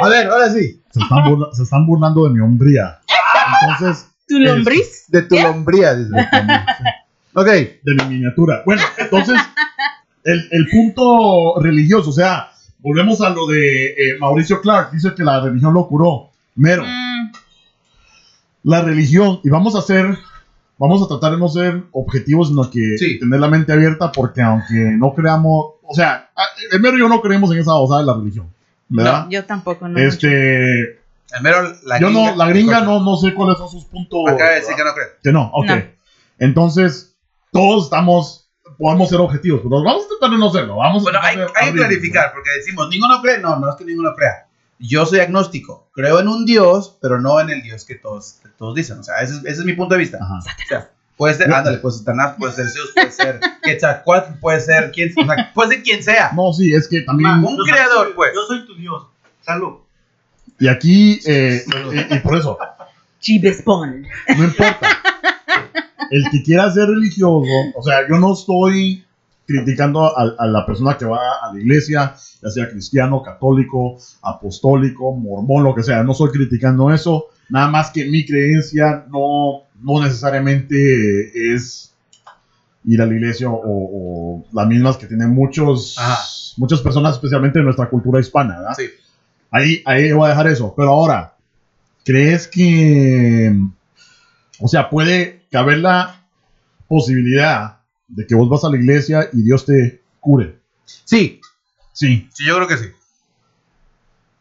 [0.00, 0.80] A ver, ahora sí.
[0.90, 2.98] Se están, burla- se están burlando de mi hombría.
[3.70, 5.04] Entonces, ¿Tu lombriz?
[5.08, 5.44] De tu ¿Ya?
[5.48, 6.10] lombría, dice.
[7.34, 7.46] ok.
[7.46, 8.62] de mi miniatura.
[8.64, 9.40] Bueno, entonces,
[10.24, 15.24] el, el punto religioso, o sea, volvemos a lo de eh, Mauricio Clark, dice que
[15.24, 16.30] la religión lo curó.
[16.56, 17.09] Mero, Mm,
[18.62, 20.16] la religión, y vamos a hacer,
[20.78, 23.18] vamos a tratar de no ser objetivos, sino que Sí.
[23.18, 26.30] tener la mente abierta, porque aunque no creamos, o sea,
[26.72, 28.52] el Mero y yo no creemos en esa osada de la religión,
[28.88, 29.26] ¿verdad?
[29.30, 29.98] yo tampoco, no.
[29.98, 30.98] este,
[31.32, 34.20] El mero, la yo no, la gringa no, no sé cuáles son sus puntos.
[34.26, 35.06] Acaba de decir que no cree.
[35.22, 35.66] Que no, ok.
[35.66, 35.82] No.
[36.40, 37.14] Entonces,
[37.52, 40.76] todos estamos, podemos ser objetivos, pero vamos a tratar de no serlo.
[40.76, 43.38] Vamos Bueno, a hay, hay que clarificar, porque decimos, ninguno cree.
[43.38, 44.46] No, no es que ninguno crea.
[44.80, 45.88] Yo soy agnóstico.
[45.92, 48.98] Creo en un Dios, pero no en el Dios que todos, que todos dicen.
[48.98, 50.18] O sea, ese es, ese es mi punto de vista.
[50.20, 50.38] Ajá.
[50.38, 54.60] O sea, puede ser, ándale, puede ser Satanás, puede ser Zeus, puede ser Quetzalcoatl, puede
[54.60, 56.32] ser quien, o sea, puede ser quien sea.
[56.34, 57.30] No, sí, es que también.
[57.32, 58.30] Un Yo soy creador, tu- pues.
[58.34, 59.06] Yo soy tu Dios.
[59.42, 59.74] Salud.
[60.58, 61.62] Y aquí, eh,
[62.10, 62.58] y, y por eso,
[63.20, 64.06] Chibespon.
[64.36, 64.88] no importa.
[66.10, 69.04] El que quiera ser religioso, o sea, yo no estoy
[69.50, 75.14] criticando a, a la persona que va a la iglesia, ya sea cristiano, católico, apostólico,
[75.14, 76.02] mormón, lo que sea.
[76.02, 77.26] No estoy criticando eso.
[77.48, 81.92] Nada más que mi creencia no, no necesariamente es
[82.84, 86.18] ir a la iglesia o, o las mismas que tienen muchos, Ajá.
[86.56, 88.58] muchas personas, especialmente en nuestra cultura hispana.
[88.58, 88.74] ¿verdad?
[88.76, 88.84] Sí.
[89.50, 90.72] Ahí, ahí voy a dejar eso.
[90.76, 91.34] Pero ahora,
[92.04, 93.52] ¿crees que,
[94.60, 96.22] o sea, puede caber la
[96.88, 97.79] posibilidad
[98.10, 100.58] de que vos vas a la iglesia y Dios te cure?
[100.84, 101.40] Sí,
[101.92, 102.28] Sí.
[102.32, 102.86] sí, yo creo que sí.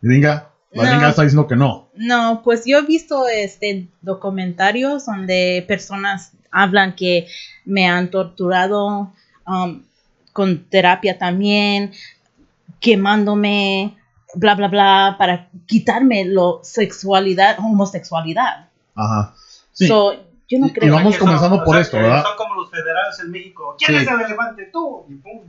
[0.02, 0.90] Gringa, la No.
[0.92, 1.90] gringa está diciendo que no.
[1.96, 7.28] No, pues yo he visto este documentarios donde personas hablan que
[7.66, 9.14] me han torturado
[9.46, 9.84] um,
[10.32, 11.92] con terapia también,
[12.80, 13.98] quemándome,
[14.36, 18.70] bla bla bla, para quitarme la sexualidad, homosexualidad.
[18.96, 19.36] Ajá.
[19.74, 19.88] Sí.
[19.88, 20.14] So,
[20.50, 22.24] yo no Y- vamos Que comenzando por esto, ¿verdad?
[22.24, 23.76] Son como los federales en México.
[23.78, 24.06] ¿Quién Sí.
[24.06, 24.70] es el elefante?
[24.74, 25.06] Tú.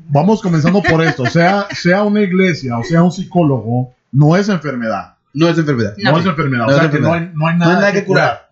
[0.08, 1.26] Vamos comenzando por esto.
[1.26, 5.14] Sea, sea una iglesia o sea un psicólogo, no es enfermedad.
[5.32, 5.94] No es enfermedad.
[5.96, 6.18] No, No.
[6.18, 6.66] es enfermedad.
[6.66, 8.50] No o sea es que no hay, no hay nada, que curar.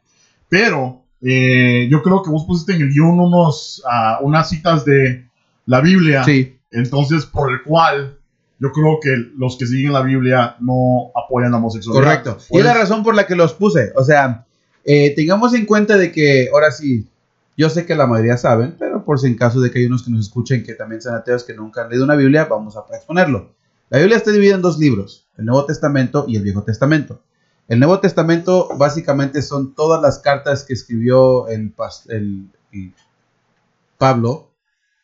[0.49, 5.27] Pero eh, yo creo que vos pusiste en el guion unos, ah, unas citas de
[5.67, 6.23] la Biblia.
[6.25, 6.59] Sí.
[6.71, 8.17] Entonces, por el cual
[8.61, 12.05] yo creo que los que siguen la Biblia no apoyan la homosexualidad.
[12.23, 12.39] Correcto.
[12.51, 13.93] Y es la eso- razón por la que los puse.
[13.97, 14.45] O sea,
[14.91, 17.07] eh, tengamos en cuenta de que, ahora sí,
[17.59, 20.03] yo sé que la mayoría saben, pero por si en caso de que hay unos
[20.03, 22.85] que nos escuchen que también sean ateos que nunca han leído una Biblia, vamos a
[22.97, 23.55] exponerlo.
[23.91, 27.21] La Biblia está dividida en dos libros, el Nuevo Testamento y el Viejo Testamento.
[27.69, 31.75] El Nuevo Testamento básicamente son todas las cartas que escribió el-
[32.09, 32.49] el
[33.99, 34.55] Pablo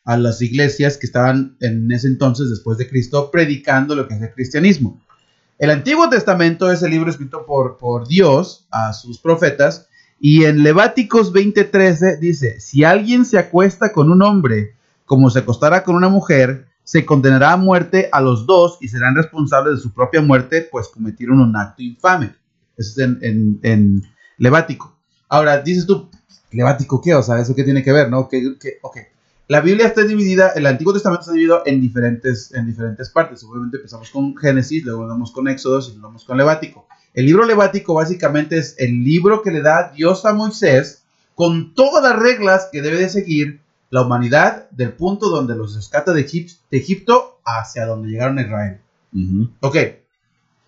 [0.03, 4.21] a las iglesias que estaban en ese entonces, después de Cristo, predicando lo que es
[4.21, 4.99] el cristianismo.
[5.57, 9.87] El Antiguo Testamento es el libro escrito por, por Dios a sus profetas
[10.19, 14.75] y en Leváticos 20:13 dice, si alguien se acuesta con un hombre
[15.05, 19.15] como se acostara con una mujer, se condenará a muerte a los dos y serán
[19.15, 22.35] responsables de su propia muerte, pues cometieron un acto infame.
[22.77, 24.01] Eso es en, en- en
[24.37, 24.97] Levático.
[25.29, 26.09] Ahora, dices tú,
[26.51, 27.13] ¿Levático qué?
[27.15, 28.09] O sea, ¿eso qué tiene que ver?
[28.09, 28.27] ¿No?
[28.27, 28.77] ¿Qué, qué?
[28.81, 28.97] Ok.
[29.47, 33.43] La Biblia está dividida, el Antiguo Testamento está dividido en diferentes, en diferentes partes.
[33.43, 36.87] Obviamente empezamos con Génesis, luego vamos con Éxodos y luego vamos con Levático.
[37.13, 41.03] El libro Levático básicamente es el libro que le da Dios a Moisés
[41.35, 46.11] con todas las reglas que debe de seguir la humanidad del punto donde los rescata
[46.11, 48.79] de, Egip- de Egipto hacia donde llegaron a Israel.
[49.13, 49.49] Ujú.
[49.61, 49.77] Ok,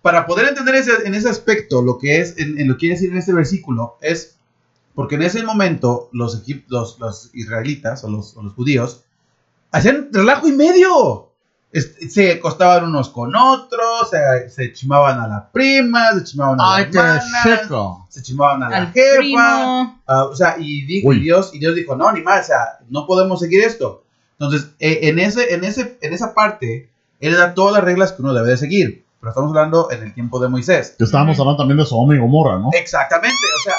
[0.02, 2.94] para poder entender ese, en ese aspecto lo que es, en, en lo que quiere
[2.94, 4.37] decir en este versículo, es
[4.98, 9.04] porque en ese momento los, egip- los, los israelitas o los, o los judíos
[9.70, 11.28] hacían relajo y medio.
[11.70, 16.74] Est- se acostaban unos con otros, se, se chimaban a la prima, se chimaban a
[16.74, 19.82] Ay, la hermana, se chimaban a la Al jefa.
[20.08, 22.78] Ah, o sea, y, dijo, y Dios, y Dios dijo, no, ni más, o sea,
[22.88, 24.02] no podemos seguir esto.
[24.32, 26.88] Entonces, eh, en, ese, en, ese, en esa parte,
[27.20, 29.04] Él da todas las reglas que uno debe de seguir.
[29.20, 30.96] Pero estamos hablando en el tiempo de Moisés.
[30.98, 32.70] Que estábamos hablando también de Sodoma y Gomorra, ¿no?
[32.72, 33.74] Exactamente, o sea,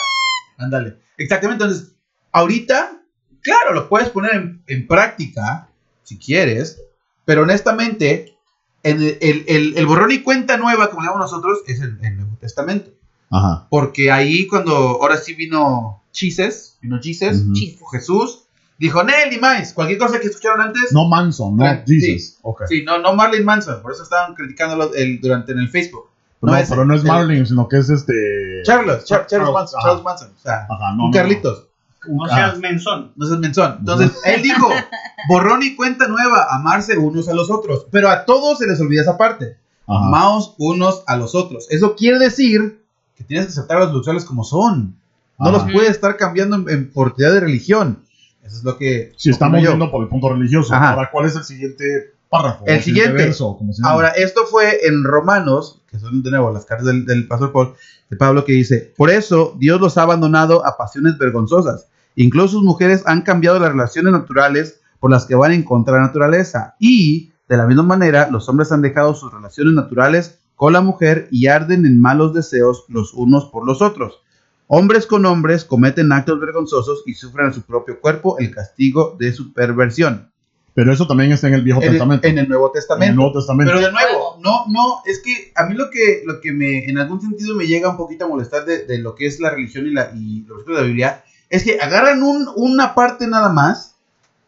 [0.59, 0.97] ándale.
[1.17, 1.93] Exactamente, entonces,
[2.31, 3.01] ahorita,
[3.41, 5.69] claro, lo puedes poner en, en práctica,
[6.03, 6.81] si quieres,
[7.25, 8.35] pero honestamente,
[8.83, 11.97] en el, el- el- el borrón y cuenta nueva, como le llamamos nosotros, es el,
[12.01, 12.91] el Nuevo Testamento.
[13.31, 13.67] Ajá.
[13.69, 17.53] Porque ahí cuando ahora sí vino Chises, vino Jesus, Ujú.
[17.53, 17.77] Chis.
[17.91, 18.43] Jesús,
[18.79, 20.91] dijo, Nel y más, cualquier cosa que escucharon antes.
[20.93, 21.99] No Manson, no Sí.
[22.01, 22.37] Jesus.
[22.41, 22.63] Ok.
[22.67, 26.08] Sí, no, no Marlene Manson, por eso estaban criticándolo el, durante en el Facebook.
[26.41, 28.61] No, es- pero no es el- Marlin, sino que es este.
[28.63, 29.87] Charles, Char- Charles, Charles, Manson, ajá.
[29.89, 31.05] Charles Manson, o sea, Ajá, no.
[31.05, 31.65] un no, Carlitos,
[32.07, 32.29] No Ah.
[32.35, 33.11] seas menzón.
[33.17, 33.75] no seas menzón.
[33.79, 34.69] Entonces, él dijo,
[35.29, 39.01] borrón y cuenta nueva, amarse unos a los otros, pero a todos se les olvida
[39.01, 39.57] esa parte.
[39.85, 40.07] Ajá.
[40.07, 41.67] Amaos unos a los otros.
[41.69, 42.81] Eso quiere decir
[43.17, 44.95] que tienes que aceptar a los luchadores como son.
[45.37, 45.51] No Ajá.
[45.65, 47.99] los puede estar cambiando en, en por de religión.
[48.43, 49.13] Eso es lo que.
[49.17, 49.67] Si estamos yo.
[49.71, 50.73] viendo por el punto religioso.
[50.73, 50.91] Ajá.
[50.93, 52.65] Ahora, ¿cuál es el siguiente párrafo?
[52.67, 53.13] El siguiente.
[53.13, 53.93] verso, como se llama?
[53.93, 57.73] Ahora, esto fue en Romanos, que son de nuevo las cartas del, del pastor Paul,
[58.09, 61.87] de Pablo, que dice: Por eso Dios los ha abandonado a pasiones vergonzosas.
[62.15, 66.01] Incluso sus mujeres han cambiado las relaciones naturales por las que van en contra de
[66.01, 66.75] la naturaleza.
[66.79, 71.29] Y, de la misma manera, los hombres han dejado sus relaciones naturales con la mujer
[71.31, 74.21] y arden en malos deseos los unos por los otros.
[74.67, 79.31] Hombres con hombres cometen actos vergonzosos y sufren en su propio cuerpo el castigo de
[79.31, 80.29] su perversión.
[80.73, 82.27] Pero eso también está en el Viejo En el, Testamento.
[82.27, 83.15] en el Nuevo En el Testamento.
[83.15, 83.73] Nuevo Testamento.
[83.73, 86.97] Pero de nuevo, no, no, es que a mí lo que, lo que me, en
[86.97, 89.87] algún sentido me llega un poquito a molestar de, de lo que es la religión
[89.87, 93.49] y, la, y los versículos de la Biblia, es que agarran un- una parte nada
[93.49, 93.95] más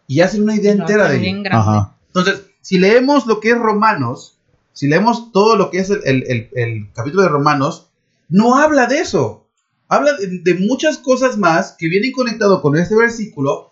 [0.07, 1.49] y hacen una idea No, entera de.
[1.51, 1.95] Ajá.
[2.07, 4.37] Entonces, si leemos lo que es Romanos,
[4.73, 7.87] si leemos todo lo que es el, el- el- el capítulo de Romanos,
[8.29, 9.47] no habla de eso.
[9.89, 13.70] Habla de, de muchas cosas más que vienen conectado con este versículo,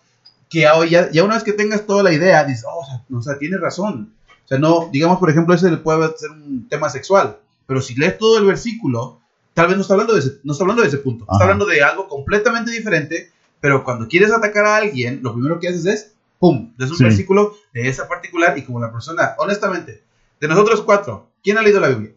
[0.50, 3.02] que ahora ya, ya una vez que tengas toda la idea, dices, oh, o sea,
[3.08, 4.12] no, o sea, tiene razón.
[4.44, 8.18] O sea, no, digamos, por ejemplo, ese puede ser un tema sexual, pero si lees
[8.18, 9.20] todo el versículo,
[9.54, 11.34] tal vez no está hablando de ese, no está hablando de ese punto, Ajá.
[11.34, 13.30] está hablando de algo completamente diferente,
[13.60, 17.04] pero cuando quieres atacar a alguien, lo primero que haces es, ¡pum!, es un Sí.
[17.04, 20.02] versículo de esa particular y como la persona, honestamente,
[20.40, 22.10] de nosotros cuatro, ¿quién ha leído la Biblia?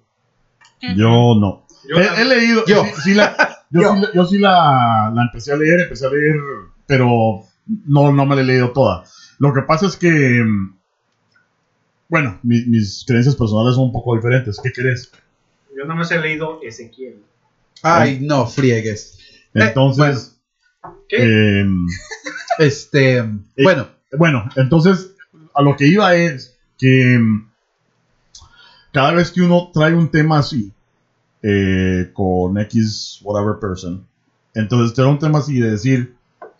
[0.95, 1.65] Yo no.
[1.87, 2.65] Yo he, leído.
[2.65, 2.83] Yo.
[2.83, 3.35] Sí, sí la,
[3.69, 3.93] yo, Yo.
[3.95, 6.35] sí, la- yo sí la, la empecé a leer, empecé a leer,
[6.87, 9.03] pero no, no me la he leído toda.
[9.39, 10.09] Lo que pasa es que.
[10.43, 10.75] mm,
[12.09, 14.59] Bueno, mi- mis creencias personales son un poco diferentes.
[14.61, 15.11] ¿Qué crees?
[15.75, 17.15] Yo nada más he leído Ezequiel.
[17.81, 19.17] Ay, no, friegues.
[19.53, 20.37] Eh, Entonces.
[21.09, 21.59] ¿Qué?
[21.61, 21.87] em,
[22.59, 23.23] Este,
[23.63, 25.11] bueno, Bueno, entonces
[25.55, 27.47] a lo que iba es que mm,
[28.91, 30.71] cada vez que uno trae un tema así
[31.41, 34.05] eh, con X whatever person,
[34.53, 36.13] entonces trae un tema así de decir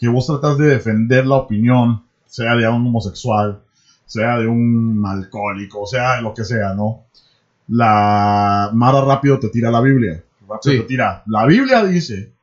[0.04, 3.62] que vos tratas de defender la opinión, sea de un homosexual,
[4.06, 7.06] sea de un alcohólico, sea de lo que sea, ¿no?
[7.70, 10.22] La Mara rápido te tira la Biblia.
[10.42, 10.78] Rápido Sí.
[10.82, 11.24] te tira.
[11.28, 12.34] La Biblia dice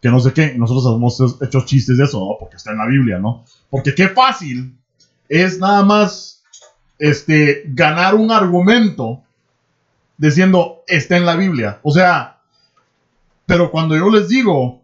[0.00, 0.54] que no sé qué.
[0.56, 2.38] Nosotros hemos hecho chistes de eso, ¿no?
[2.40, 3.44] Porque está en la Biblia, ¿no?
[3.68, 4.74] Porque qué fácil
[5.28, 6.42] es nada más
[6.98, 9.20] este, ganar un argumento
[10.16, 11.78] diciendo está en la Biblia.
[11.82, 12.38] O sea,
[13.44, 14.80] pero cuando yo les digo,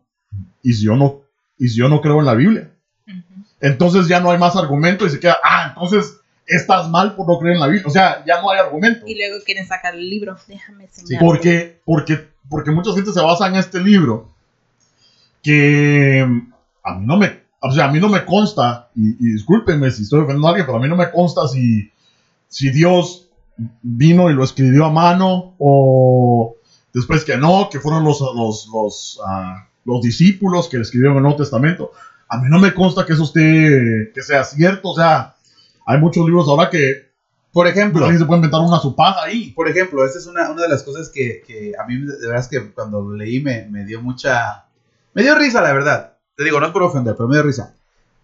[0.62, 1.20] ¿y si yo no,
[1.60, 2.72] y si yo no creo en la Biblia?
[3.60, 7.38] Entonces ya no hay más argumento y se queda, ah, entonces estás mal por no
[7.38, 7.86] creer en la Biblia.
[7.86, 9.06] O sea, ya no hay argumento.
[9.06, 10.36] Y luego quieren sacar el libro.
[10.48, 11.22] Déjame Sí, enseñar.
[11.22, 14.30] Porque, porque, porque mucha gente se basa en este libro
[15.42, 16.26] que
[16.82, 20.02] a mí no me, o sea, a mí no me consta, y, y discúlpenme si
[20.02, 21.90] estoy ofendiendo a alguien, pero a mí no me consta si,
[22.48, 23.28] si Dios
[23.82, 26.56] vino y lo escribió a mano o
[26.92, 31.22] después que no, que fueron los, los, los, ah, los discípulos que le escribieron el
[31.22, 31.92] Nuevo Testamento.
[32.28, 35.34] A mí no me consta que eso esté, que sea cierto, o sea,
[35.86, 37.10] hay muchos libros ahora que
[37.52, 39.50] por ejemplo, se puede inventar una su paja ahí.
[39.50, 42.38] por ejemplo, esta es una, una de las cosas que, que a mí de verdad
[42.38, 44.66] es que cuando lo leí me, me dio mucha...
[45.14, 46.16] Me dio risa, la verdad.
[46.36, 47.74] Te digo, no es por ofender, pero me dio risa.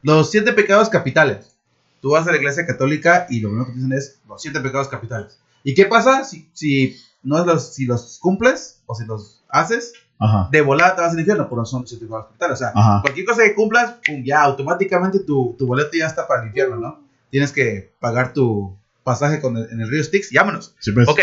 [0.03, 1.57] Los siete pecados capitales.
[2.01, 4.61] Tú vas a la iglesia católica y lo primero que te dicen es los siete
[4.61, 5.39] pecados capitales.
[5.65, 9.95] ¿Y qué pasa si, si, no los, si los cumples o si los haces?
[10.19, 12.55] Ajá, De volada te vas al infierno, pero no son siete pecados capitales.
[12.55, 13.01] O sea, ajá.
[13.03, 16.77] cualquier cosa que cumplas, pum, ya automáticamente tu, tu boleto ya está para el infierno,
[16.77, 17.01] ¿no?
[17.31, 20.75] Tienes que pagar tu pasaje con el- en el río Styx y vámonos.
[20.81, 21.07] Sí, pues.
[21.09, 21.21] Ok,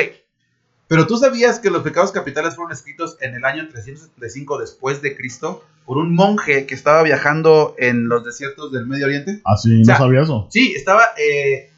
[0.88, 5.16] pero tú sabías que los pecados capitales fueron escritos en el año 375 después de
[5.16, 9.42] Cristo por un monje que estaba viajando en los desiertos del Medio Oriente.
[9.44, 10.48] O sea, no sabía eso.
[10.52, 11.02] Sí, estaba.
[11.18, 11.72] eh,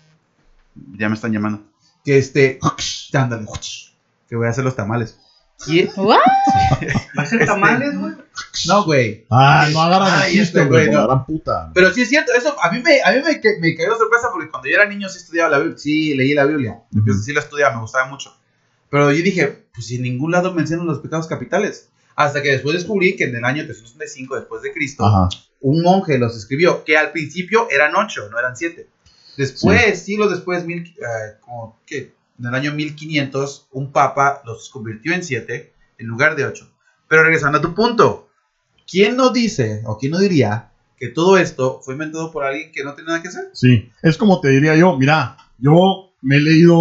[0.97, 1.61] ya me están llamando.
[2.03, 2.59] Que este.
[3.13, 3.45] Ándale.
[4.28, 5.18] Que voy a hacer los tamales.
[5.67, 6.17] Y- ¿What?
[7.17, 8.13] ¿Va a ser Este- tamales, güey?
[8.67, 9.25] no, güey.
[9.29, 10.69] Ah, no agarran Ay, el chiste, este güey.
[10.69, 10.97] güey, No no.
[11.05, 11.71] agarran puta.
[11.73, 14.49] Pero sí es cierto, eso a mí me, a mí me, me cayó sorpresa porque
[14.49, 17.13] cuando yo era niño sí estudiaba la Biblia, sí leí la Biblia, Ujú.
[17.13, 18.35] sí la estudiaba, me gustaba mucho.
[18.89, 21.89] Pero yo dije, pues en ningún lado mencionan los pecados capitales.
[22.17, 25.27] Hasta que después descubrí que en el año 365 después de Cristo, Ajá.
[25.59, 28.87] un monje los escribió, que al principio eran ocho, no eran siete.
[29.35, 35.13] Después, siglos después, mil, eh, como que en el año 1500, un papa los convirtió
[35.13, 36.69] en siete en lugar de ocho.
[37.07, 38.27] Pero regresando a tu punto,
[38.89, 42.83] ¿quién no dice o quién no diría que todo esto fue inventado por alguien que
[42.83, 43.49] no tiene nada que hacer?
[43.53, 45.75] Sí, es como te diría yo, mira, yo
[46.21, 46.75] me he leído,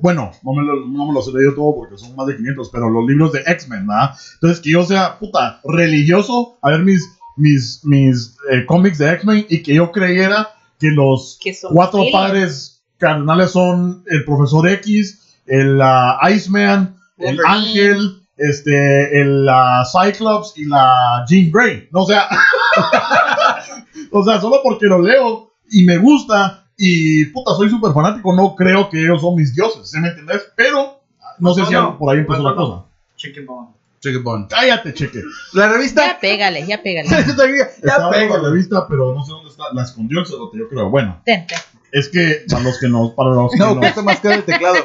[0.00, 2.70] bueno, no me, lo- no me los he leído todo porque son más de 500,
[2.70, 4.10] pero los libros de X-Men, ¿verdad?
[4.34, 7.02] Entonces, que yo sea, puta, religioso, a ver mis,
[7.36, 10.48] mis, mis eh, cómics de X-Men y que yo creyera
[10.78, 11.38] que los
[11.74, 19.84] cuatro padres carnales son el profesor X, el ah, Iceman, el ángel, este, el, la
[19.90, 21.88] Cyclops y la Jean Grey.
[21.92, 22.28] No, o sea,
[24.10, 28.54] o sea, solo porque lo leo y me gusta y puta, soy súper fanático, no
[28.54, 30.42] creo que ellos son mis dioses, ¿sí me entendés?
[30.56, 31.00] Pero
[31.38, 31.98] no sé si No, no.
[31.98, 32.56] por ahí empezó No, la no.
[32.66, 32.84] cosa.
[33.16, 33.68] Chicken bone.
[33.98, 34.46] Chicken Bone.
[34.48, 35.22] Cállate, cheque.
[35.54, 36.06] La revista.
[36.06, 37.08] Ya pégale, ya pégale.
[37.08, 38.38] ya Estaba en pega.
[38.42, 39.64] la revista, pero no sé dónde está.
[39.72, 40.90] La escondió el cerote, yo creo.
[40.90, 41.58] Bueno, Ten, ten.
[41.92, 44.44] Es que para los que nos, para los que No, nos- cuesta más caro el
[44.44, 44.76] teclado.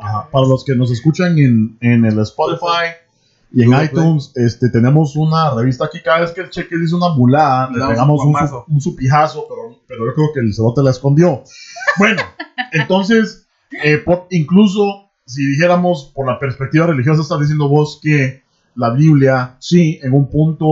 [0.00, 2.94] Ajá, para los que nos escuchan en, en el Spotify
[3.52, 4.02] y en Google Play.
[4.04, 6.00] iTunes, este, tenemos una revista aquí.
[6.02, 8.34] Cada vez que el cheque dice una mulada, Le pegamos un
[8.68, 11.42] un, supijazo, pero, pero yo creo que el cerote la escondió.
[11.98, 12.22] Bueno,
[12.72, 13.46] entonces,
[13.82, 18.42] eh, por- incluso si dijéramos por la perspectiva religiosa, estás diciendo vos que
[18.76, 20.64] la Biblia, sí, en un punto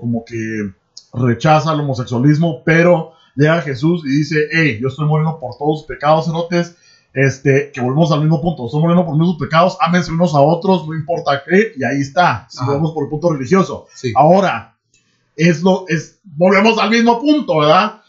[0.00, 0.70] como que
[1.14, 5.86] rechaza el homosexualismo, pero llega Jesús y dice, hey, yo estoy muriendo por todos los
[5.86, 6.76] pecados, cerotes,
[7.12, 10.86] este, que volvemos al mismo punto, estoy muriendo por nuestros pecados, ámense unos a otros,
[10.86, 12.72] no importa qué, y ahí está, si Ajá.
[12.72, 13.86] vemos por el punto religioso.
[13.94, 14.12] Sí.
[14.16, 14.76] Ahora,
[15.36, 18.02] es lo, es, volvemos al mismo punto, ¿verdad?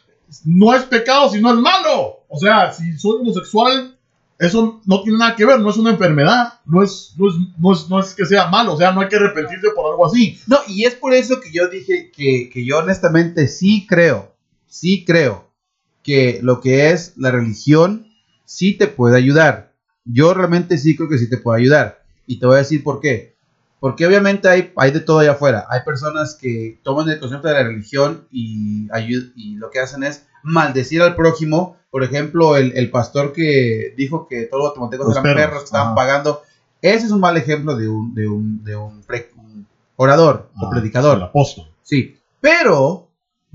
[0.44, 2.24] No es pecado si no es malo.
[2.28, 3.96] O sea, si soy homosexual,
[4.38, 7.74] eso no tiene nada que ver, no es una enfermedad, no es, no es, no
[7.74, 10.40] es, no es que sea malo, o sea, no hay que arrepentirse por algo así.
[10.48, 14.35] No, y es por eso que yo dije que, que yo honestamente sí creo,
[14.80, 15.52] sí creo
[16.04, 18.08] que lo que es la religión
[18.46, 19.72] sí te puede ayudar.
[20.04, 22.04] Yo realmente sí creo que sí te puede ayudar.
[22.28, 23.36] Y te voy a decir por qué.
[23.80, 25.66] Porque obviamente hay, hay de todo allá afuera.
[25.70, 28.88] Hay personas que toman el concepto de la religión y,
[29.56, 31.78] lo que hacen es maldecir al prójimo.
[31.90, 35.66] Por ejemplo, el, el pastor que dijo que todos los guatemaltecos eran perros, perros, que
[35.66, 35.96] estaban ajá.
[35.96, 36.42] pagando.
[36.82, 39.66] Ese es un mal ejemplo de un, de un, de un, pre- un
[39.96, 41.18] orador o Ah, predicador.
[41.18, 41.68] El apóstol.
[41.82, 43.05] Sí, pero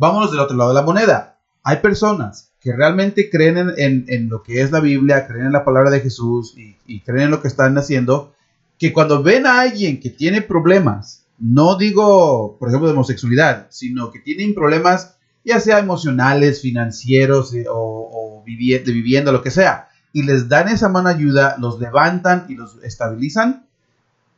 [0.01, 1.37] vámonos del otro lado de la moneda.
[1.63, 5.65] Hay personas que realmente creen en, en- lo que es la Biblia, creen en la
[5.65, 8.33] palabra de Jesús y, creen en lo que están haciendo,
[8.79, 14.11] que cuando ven a alguien que tiene problemas, no digo, por ejemplo, de homosexualidad, sino
[14.11, 19.89] que tienen problemas ya sea emocionales, financieros eh, o, o de vivienda, lo que sea,
[20.13, 23.67] y les dan esa mano ayuda, los levantan y los estabilizan,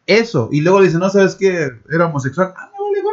[0.07, 1.71] eso, y luego le dicen, no, ¿sabes qué?
[1.91, 2.72] Era homosexual, ah,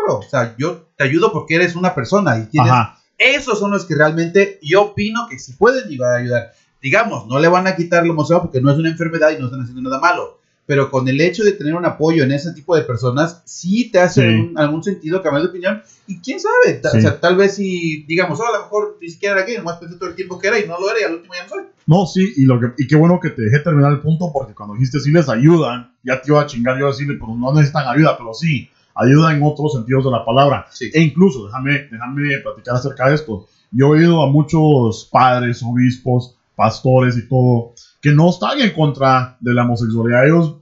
[0.09, 2.97] gorro, o sea, yo te ayudo porque eres una persona y tienes Ajá.
[3.17, 6.51] esos son los que realmente yo opino que sí pueden llegar a ayudar.
[6.81, 9.45] Digamos, no le van a quitar la emoción porque no es una enfermedad y no
[9.45, 10.37] están haciendo nada malo.
[10.65, 13.99] Pero con el hecho de tener un apoyo en ese tipo de personas, sí te
[13.99, 14.27] hace Sí.
[14.27, 15.81] algún, algún sentido cambiar de opinión.
[16.05, 16.99] Y quién sabe, Ta- Sí.
[16.99, 19.77] o sea, tal vez si, digamos, oh, a lo mejor ni siquiera era gay, nomás
[19.77, 21.49] pensé todo el tiempo que era y no lo era y al último ya no
[21.49, 21.63] soy.
[21.87, 24.53] No, sí, y, lo que, y qué bueno que te dejé terminar el punto, porque
[24.53, 27.51] cuando dijiste sí les ayudan, ya te iba a chingar yo a decirle, pero no
[27.51, 28.69] necesitan ayuda, pero sí,
[28.99, 30.65] ayuda en otros sentidos de la palabra.
[30.71, 30.89] Sí.
[30.93, 33.47] E incluso, déjame, déjame platicar acerca de esto.
[33.71, 39.37] Yo he oído a muchos padres, obispos, pastores y todo, que no están en contra
[39.39, 40.25] de la homosexualidad.
[40.25, 40.55] Ellos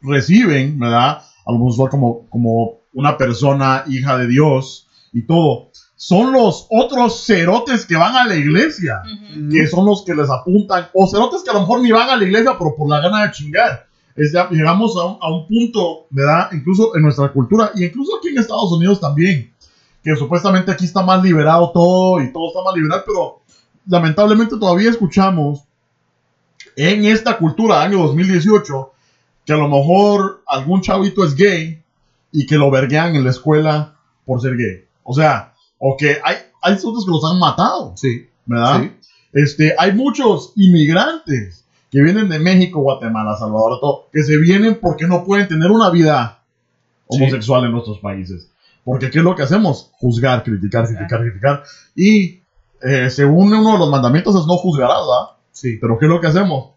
[0.00, 1.18] reciben, ¿verdad?
[1.46, 5.68] A lo mejor como, como una persona hija de Dios y todo.
[5.96, 9.48] Son los otros cerotes que van a la iglesia Ujú.
[9.50, 12.16] que son los que les apuntan, o cerotes que a lo mejor ni van a
[12.16, 13.86] la iglesia, pero por la gana de chingar.
[14.16, 16.50] Es llegamos a un, a un punto, ¿verdad?
[16.52, 19.52] Incluso en nuestra cultura, y incluso aquí en Estados Unidos también,
[20.02, 23.40] que supuestamente aquí está más liberado todo y todo está más liberal, pero
[23.86, 25.62] lamentablemente todavía escuchamos
[26.76, 28.92] en esta cultura, año 2018,
[29.44, 31.82] que a lo mejor algún chavito es gay
[32.32, 34.84] y que lo verguean en la escuela por ser gay.
[35.02, 37.92] O sea, o que hay, hay cerotes que los han matado.
[37.96, 38.82] Sí, ¿verdad?
[38.82, 39.08] Sí.
[39.32, 41.63] Este, hay muchos inmigrantes
[41.94, 45.90] que vienen de México, Guatemala, Salvador, todo, que se vienen porque no pueden tener una
[45.90, 46.42] vida
[47.06, 48.50] homosexual en nuestros países.
[48.82, 49.92] Porque ¿qué es lo que hacemos?
[50.00, 51.62] Juzgar, criticar, criticar, criticar.
[51.94, 52.40] Y
[52.82, 55.36] eh, según uno de los mandamientos es no juzgarás, ¿verdad?
[55.52, 55.78] sí.
[55.80, 56.70] Pero ¿qué es lo que hacemos?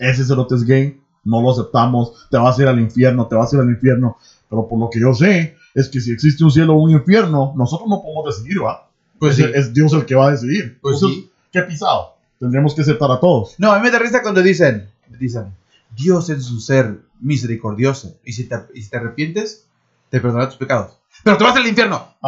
[0.00, 3.52] Ese cerote es gay, no lo aceptamos, te vas a ir al infierno, te vas
[3.52, 4.16] a ir al infierno.
[4.50, 7.54] Pero por lo que yo sé, es que si existe un cielo o un infierno,
[7.56, 8.90] nosotros no podemos decidir, ¿va?
[9.20, 9.52] Pues es, sí.
[9.54, 10.80] es Dios el que va a decidir.
[10.80, 11.30] Pues Entonces, sí.
[11.52, 12.11] ¿qué pisado?
[12.42, 13.54] Tendríamos que aceptar a todos.
[13.58, 14.88] No, a mí me da risa cuando dicen,
[15.20, 15.54] dicen,
[15.96, 19.66] Dios es un ser misericordioso y si te, y si te arrepientes,
[20.10, 20.98] te perdonará tus pecados.
[21.22, 22.04] Pero te vas al infierno.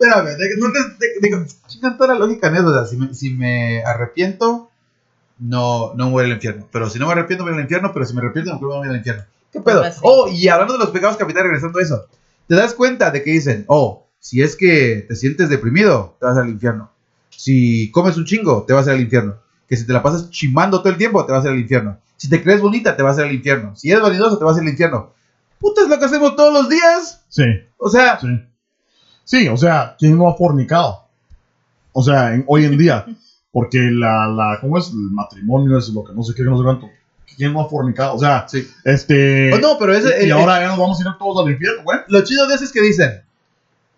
[0.00, 2.68] Espérame, no te- digo, chinga toda la lógica en eso.
[2.68, 4.70] O sea, si me, si me arrepiento,
[5.38, 6.66] no, no voy al infierno.
[6.72, 7.92] Pero si no me arrepiento, voy al infierno.
[7.92, 9.24] Pero si me arrepiento, no voy al infierno.
[9.52, 9.82] ¿Qué pedo?
[10.02, 12.06] Oh, y hablando de los pecados capitales, regresando a eso,
[12.46, 16.38] te das cuenta de que dicen, oh, si es que te sientes deprimido, te vas
[16.38, 16.90] al infierno.
[17.36, 19.36] Si comes un chingo, te vas al infierno.
[19.68, 21.98] Que si te la pasas chimando todo el tiempo, te vas al infierno.
[22.16, 23.74] Si te crees bonita, te vas al infierno.
[23.74, 25.10] Si eres vanidoso, te vas al infierno.
[25.58, 27.20] Puta, es lo que hacemos todos los días.
[27.28, 27.44] Sí,
[27.78, 28.28] O sea, sí.
[29.24, 31.02] Sí, o sea, ¿quién no ha fornicado?
[31.92, 33.06] O sea, en- hoy en día.
[33.50, 34.88] Porque la, la, ¿cómo es?
[34.90, 36.88] El matrimonio es lo que no sé qué, no sé cuánto.
[37.36, 38.14] ¿quién no ha fornicado?
[38.14, 38.66] O sea, Sí.
[38.84, 39.52] este.
[39.54, 41.82] Oh, no, pero ese, y el- ahora ya nos vamos a ir todos al infierno,
[41.82, 41.98] güey.
[42.08, 43.22] Lo chido de eso es que dicen,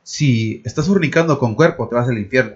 [0.04, 2.54] si estás fornicando con cuerpo, te vas al infierno.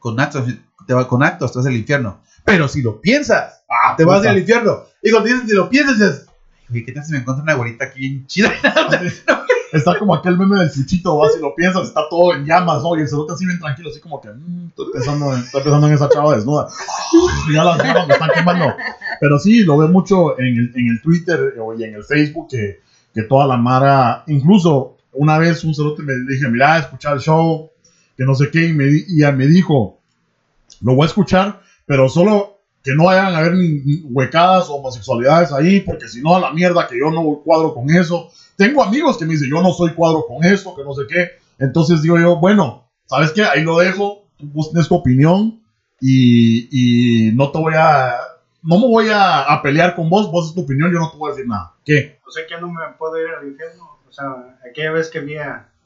[0.00, 0.44] Con actos,
[0.86, 2.20] te va, con actos te vas al infierno.
[2.44, 4.82] Pero si lo piensas, Ah, te vas al infierno.
[5.00, 6.26] Y cuando dices, si lo piensas, dices,
[6.68, 8.52] oye, ¿qué tal si me encuentro una güerita aquí bien chida?
[9.72, 11.28] Está como aquel meme del chuchito, ¿va?
[11.28, 12.96] si lo piensas, está todo en llamas, ¿no?
[12.96, 15.86] Y el cerote así bien tranquilo, así como que, mm, estoy, pensando en, estoy pensando
[15.86, 16.66] en esa chava desnuda.
[17.54, 18.74] Ya las llamas me están quemando.
[19.20, 22.48] Pero sí, lo veo mucho en el, en el Twitter o y en el Facebook,
[22.50, 22.80] que,
[23.14, 27.69] que toda la mara, incluso una vez un cerote me dije, mira, escuchar el show,
[28.20, 29.98] que no sé qué, y, me, y me dijo,
[30.82, 35.54] lo voy a escuchar, pero solo que no vayan a haber ni, huecadas o homosexualidades
[35.54, 38.28] ahí, porque si no, a la mierda, que yo no cuadro con eso.
[38.56, 41.30] Tengo amigos que me dicen, yo no soy cuadro con esto, que no sé qué.
[41.58, 43.42] Entonces digo yo, bueno, ¿sabes qué?
[43.42, 45.62] Ahí lo dejo, tú tenés tu opinión
[45.98, 46.68] y,
[47.30, 48.16] y no te voy a...
[48.62, 51.30] No me voy a, pelear con vos, vos es tu opinión, yo no te voy
[51.30, 51.72] a decir nada.
[51.86, 52.20] ¿Qué?
[52.28, 53.98] O sea que no me puedo ir al infierno.
[54.06, 55.36] O sea, aquella vez que vi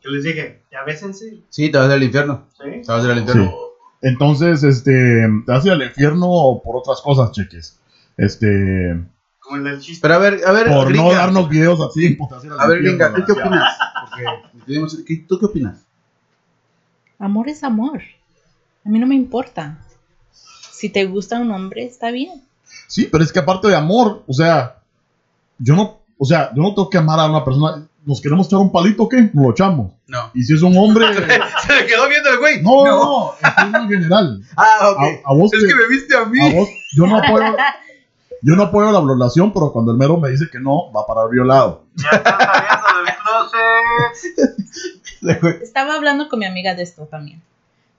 [0.04, 2.44] que les dije, ya bésense, Sí, te vas al infierno.
[2.56, 2.82] ¿sí?
[2.84, 3.44] Te vas al infierno.
[3.44, 3.50] Sí.
[4.02, 4.92] Entonces, este,
[5.46, 7.78] te vas a ir al infierno por otras cosas, cheques.
[8.18, 9.02] Este,
[9.40, 10.02] Como el del chiste.
[10.02, 12.60] Pero a ver, a ver, por no darnos videos así, pues, te vas ir al
[12.60, 13.78] A ver, gringa, ¿tú qué opinas?
[14.02, 14.24] Porque
[14.66, 15.84] tenemos- ¿qué- ¿tú qué opinas?
[17.18, 18.02] Amor es amor.
[18.84, 19.78] A mí no me importa.
[20.30, 22.42] Si te gusta un hombre, está bien.
[22.86, 24.76] Sí, pero es que aparte de amor, o sea,
[25.58, 27.86] yo no, o sea, yo no tengo que amar a una persona.
[28.06, 29.30] ¿Nos queremos echar un palito o qué?
[29.32, 29.92] Nos lo echamos.
[30.06, 30.30] No.
[30.34, 31.06] Y si es un hombre.
[31.14, 31.20] Se
[31.74, 32.62] le quedó viendo el güey.
[32.62, 34.42] No, no, no, es en general.
[34.56, 34.98] Ah, ok.
[35.24, 36.38] A, a vos, es te- que me viste a mí.
[36.40, 37.56] a vos, yo no apoyo,
[38.42, 41.06] yo no apoyo la violación, pero cuando el mero me dice que no, va a
[41.06, 41.84] parar violado.
[41.96, 43.14] Ya del
[45.22, 45.62] closet.
[45.62, 47.42] Estaba hablando con mi amiga de esto también.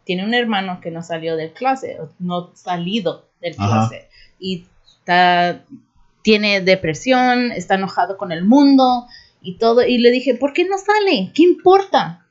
[0.03, 3.87] Tiene un hermano que no salió del closet, no salido del Ajá.
[3.89, 4.07] closet.
[4.39, 4.67] Y
[4.99, 5.61] está,
[6.21, 9.07] tiene depresión, está enojado con el mundo
[9.45, 9.85] y todo.
[9.85, 11.31] Y le dije, ¿por qué no sale?
[11.33, 12.25] ¿Qué importa?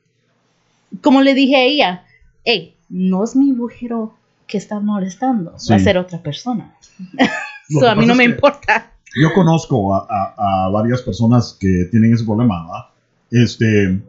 [1.01, 2.03] Como le dije a ella,
[2.43, 4.15] hey, no es mi bujero
[4.47, 6.75] que está molestando, va a ser otra persona.
[7.67, 8.91] So, a mí no me importa.
[9.19, 12.85] Yo conozco a, a- a varias personas que tienen ese problema, ¿verdad?
[13.31, 14.01] Este,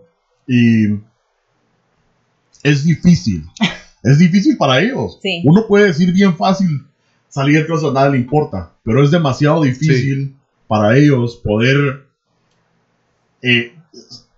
[0.46, 0.88] y
[2.62, 3.44] es difícil.
[4.02, 5.18] Es difícil para ellos.
[5.20, 5.42] Sí.
[5.44, 6.86] Uno puede decir bien fácil
[7.28, 10.36] salir del closet, a nadie le importa, pero es demasiado difícil
[10.68, 12.05] para ellos poder
[13.48, 13.74] eh,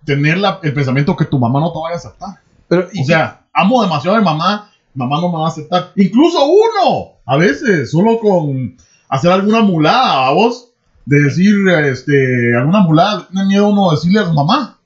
[0.05, 2.29] tener la- el pensamiento que tu mamá no te vaya a aceptar.
[2.67, 5.91] Pero, ¿y O sea, amo demasiado a mi mamá, mamá no me va a aceptar.
[5.95, 8.75] Incluso uno, a veces, solo con
[9.09, 10.69] hacer alguna mulada, a vos,
[11.05, 11.55] de decir,
[11.85, 14.77] este, alguna mulada, tiene miedo uno de decirle a su mamá.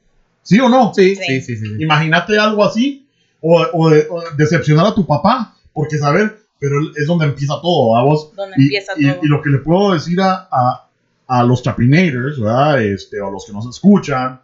[0.41, 0.93] ¿Sí o no?
[0.93, 1.23] Sí, Sí.
[1.25, 1.65] sí, sí, sí.
[1.77, 1.83] sí.
[1.83, 3.07] Imagínate algo así,
[3.41, 7.97] o, o de- o decepcionar a tu papá, porque saber, pero es donde empieza todo,
[7.97, 8.31] a vos.
[8.35, 9.19] Donde Y, empieza y- todo.
[9.23, 10.87] y lo que le puedo decir a, a,
[11.33, 12.81] a los chapinators, ¿verdad?
[12.83, 14.39] Este, o a los que nos escuchan,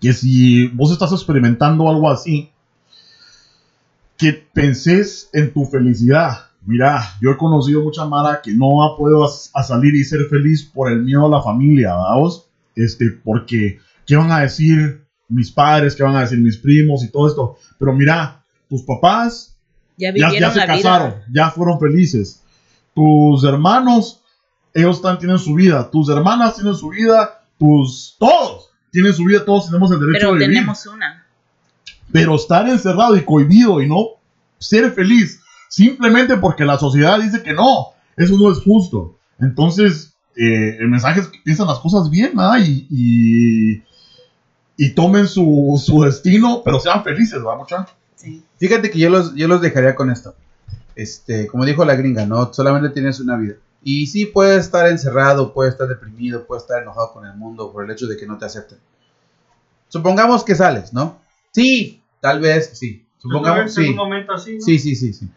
[0.00, 2.50] que si vos estás experimentando algo así,
[4.18, 6.40] que penses en tu felicidad.
[6.66, 10.62] Mira, yo he conocido mucha Mara que no ha podido a salir y ser feliz
[10.64, 12.46] por el miedo a la familia, vos?
[12.74, 15.94] Este, porque, ¿qué van a decir mis padres?
[15.96, 17.56] ¿Qué van a decir mis primos y todo esto?
[17.78, 19.56] Pero mira, tus papás
[19.96, 21.24] Ya ya, vivieron ya se casaron, vida.
[21.32, 22.42] ya fueron felices.
[22.94, 24.20] Tus hermanos,
[24.80, 25.90] ellos están, tienen su vida.
[25.90, 27.42] Tus hermanas tienen su vida.
[27.58, 29.44] Tus, todos tienen su vida.
[29.44, 30.54] Todos tenemos el derecho Pero de vivir.
[30.58, 31.26] tenemos una.
[32.12, 34.06] Pero estar encerrado y cohibido y no
[34.58, 39.18] ser feliz simplemente porque la sociedad dice que no, eso no es justo.
[39.38, 42.58] Entonces, eh, el mensaje es que piensan las cosas bien ¿verdad?
[42.64, 43.82] y, y,
[44.76, 47.94] y tomen su, su destino, pero sean felices, ¿verdad, muchachos?
[48.16, 48.42] Sí.
[48.58, 50.34] Fíjate que yo los, yo los dejaría con esto.
[50.96, 52.52] Este, como dijo la gringa, ¿no?
[52.52, 53.54] Solamente tienes una vida.
[53.82, 57.84] Y sí, puedes estar encerrado, puedes estar deprimido, puedes estar enojado con el mundo por
[57.84, 58.78] el hecho de que no te acepten.
[59.88, 61.18] Supongamos que sales, ¿no?
[61.52, 63.04] Sí, tal vez, sí.
[63.18, 63.88] Supongamos, sí.
[63.88, 64.60] un momento así, ¿no?
[64.60, 65.28] Sí, sí, sí, sí.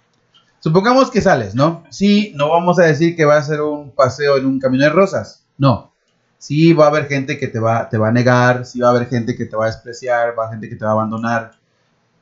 [0.60, 1.84] Supongamos que sales, ¿no?
[1.90, 4.92] Sí, no vamos a decir que va a ser un paseo en un camino de
[4.92, 5.44] rosas.
[5.58, 5.92] No.
[6.38, 8.92] Sí, va a haber gente que te va, te va a negar, sí va a
[8.92, 10.94] haber gente que te va a despreciar, va a haber gente que te va a
[10.94, 11.54] abandonar.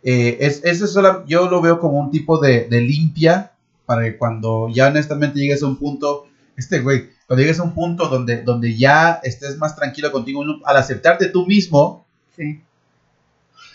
[0.03, 3.51] Eh, es, eso es yo lo veo como un tipo de, de limpia
[3.89, 7.73] para que cuando ya honestamente llegues a un punto, este güey, cuando llegues a un
[7.73, 12.05] punto donde, donde ya estés más tranquilo contigo al aceptarte tú mismo.
[12.35, 12.61] Sí.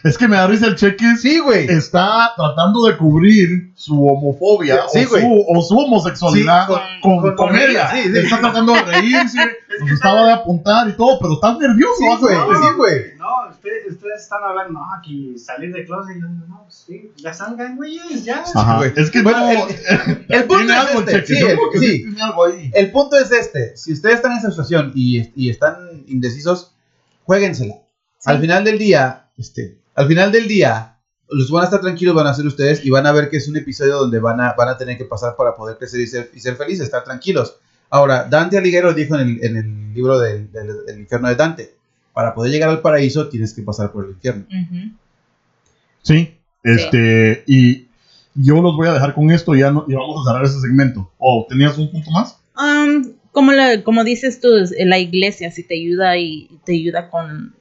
[0.05, 1.17] Es que me da risa el cheque.
[1.17, 1.67] Sí, güey.
[1.67, 5.23] está tratando de cubrir su homofobia Sí, o, güey.
[5.23, 7.89] su, o su homosexualidad Sí, con, con- con comedia.
[7.89, 8.19] comedia, sí, sí.
[8.19, 9.39] Está tratando de reírse,
[9.81, 11.95] nos estaba de apuntar y todo, pero está nervioso.
[11.99, 12.37] Sí, güey.
[12.37, 12.95] Sí, güey.
[13.19, 13.34] No,
[13.91, 16.17] ustedes están hablando, no, aquí salir de closet.
[16.17, 18.43] Y yo digo, no, pues sí, ya salgan, güeyes, ya.
[18.55, 18.85] Ajá.
[18.97, 21.35] Es que Bueno, no, el- El punto es algo este, cheque.
[21.35, 21.87] sí, el- sí.
[21.87, 22.71] sí tiene algo ahí.
[22.75, 23.77] El punto es este.
[23.77, 26.75] Si ustedes están en esa situación y, y están indecisos,
[27.25, 27.75] jueguensela.
[28.25, 32.27] Al final del día, este, al final del día, los van a estar tranquilos, van
[32.27, 34.69] a ser ustedes y van a ver que es un episodio donde van a, van
[34.69, 37.57] a tener que pasar para poder crecer y ser, y ser felices, estar tranquilos.
[37.91, 41.75] Ahora, Dante Alighieri dijo en el, en el libro del, del- del infierno de Dante,
[42.15, 44.47] para poder llegar al paraíso tienes que pasar por el infierno.
[46.03, 47.87] Sí, este, y
[48.35, 50.61] yo los voy a dejar con esto y ya no, y vamos a cerrar ese
[50.61, 51.11] segmento.
[51.19, 52.39] ¿O tenías un punto más?
[52.57, 54.49] Um, como, la- como dices tú,
[54.79, 57.55] la iglesia si te ayuda y te ayuda con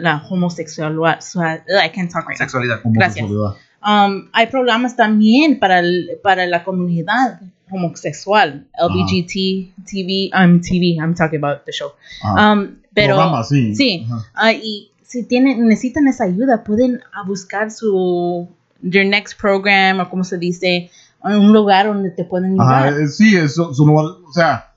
[0.00, 1.18] la homosexualidad.
[1.34, 2.46] I can't talk right now.
[2.46, 2.80] Sexualidad.
[2.84, 3.24] Gracias.
[3.24, 3.60] Homosexualidad.
[3.86, 11.14] Um, hay programas también para, el- para la comunidad homosexual, LBGT, TV, I'm TV, I'm
[11.14, 11.90] talking about the show.
[12.22, 12.52] Ajá.
[12.52, 13.74] Um, pero, Programa, sí.
[13.74, 14.06] sí.
[14.10, 14.24] Ajá.
[14.34, 18.48] ah, y si tienen, necesitan esa ayuda, pueden buscar su,
[18.88, 20.90] their next program, o como se dice,
[21.22, 23.00] un lugar donde te pueden ayudar.
[23.00, 24.72] eh, sí, es, son, son lugares, o sea,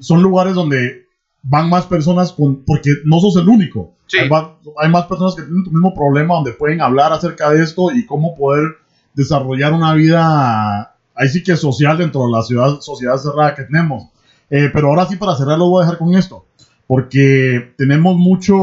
[0.00, 1.06] son lugares donde
[1.42, 3.92] van más personas con, porque no sos el único.
[4.06, 4.18] Sí.
[4.18, 8.06] Hay, más personas que tienen tu mismo problema donde pueden hablar acerca de esto y
[8.06, 8.76] cómo poder
[9.14, 14.08] desarrollar una vida, ahí sí que social dentro de la ciudad, sociedad cerrada que tenemos.
[14.50, 16.46] Eh, pero ahora sí, para cerrar, lo voy a dejar con esto,
[16.86, 18.56] porque tenemos mucho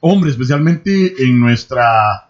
[0.00, 2.28] hombres, especialmente en nuestra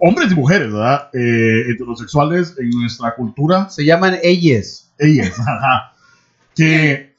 [0.00, 1.08] hombres y mujeres, ¿verdad?
[1.14, 4.90] Eh, heterosexuales en nuestra cultura, Se llaman ellas.
[4.98, 5.92] ellas, ajá,
[6.54, 7.14] que,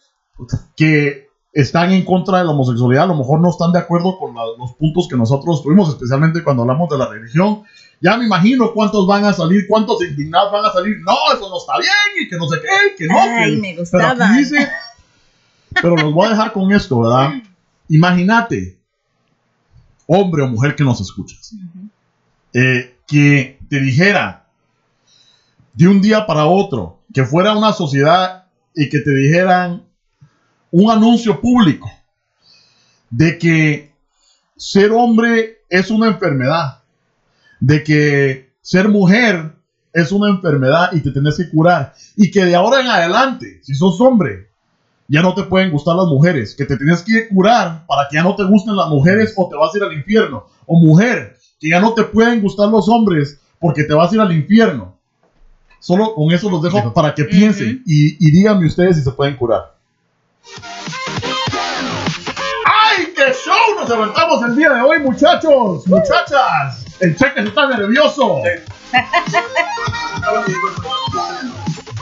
[0.75, 1.28] que
[1.61, 4.41] están en contra de la homosexualidad, a lo mejor no están de acuerdo con la-
[4.57, 7.63] los puntos que nosotros tuvimos, especialmente cuando hablamos de la religión.
[8.01, 10.97] Ya me imagino cuántos van a salir, cuántos indignados van a salir.
[11.05, 13.19] No, eso no está bien, y que no sé qué, que no.
[13.19, 14.37] Ay, que- me gustaba.
[14.37, 14.69] dice,
[15.81, 17.31] pero los voy a dejar con esto, ¿verdad?
[17.89, 18.77] Imagínate,
[20.07, 21.53] hombre o mujer que nos escuchas,
[22.53, 24.45] eh, que te dijera
[25.73, 28.45] de un día para otro que fuera una sociedad
[28.75, 29.83] y que te dijeran
[30.71, 31.91] un anuncio público
[33.09, 33.93] de que
[34.55, 36.79] ser hombre es una enfermedad,
[37.59, 39.55] de que ser mujer
[39.93, 43.73] es una enfermedad y te tenés que curar, y que de ahora en adelante, si
[43.73, 44.49] sos hombre,
[45.07, 48.23] ya no te pueden gustar las mujeres, que te tienes que curar para que ya
[48.23, 51.69] no te gusten las mujeres o te vas a ir al infierno, o mujer, que
[51.69, 54.95] ya no te pueden gustar los hombres porque te vas a ir al infierno.
[55.79, 59.35] Solo con eso los dejo para que piensen y, y díganme ustedes si se pueden
[59.35, 59.78] curar.
[62.65, 65.85] ¡Ay, qué show nos aventamos el día de hoy, muchachos!
[65.87, 66.85] ¡Muchachas!
[66.99, 68.41] El cheque está nervioso.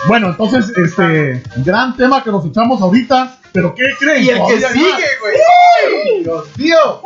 [0.07, 4.23] Bueno, entonces, este, gran tema que nos echamos ahorita, pero ¿qué creen?
[4.23, 5.01] Y el que Todavía hay sigue, más.
[5.21, 6.23] güey.
[6.23, 7.01] Dios mío.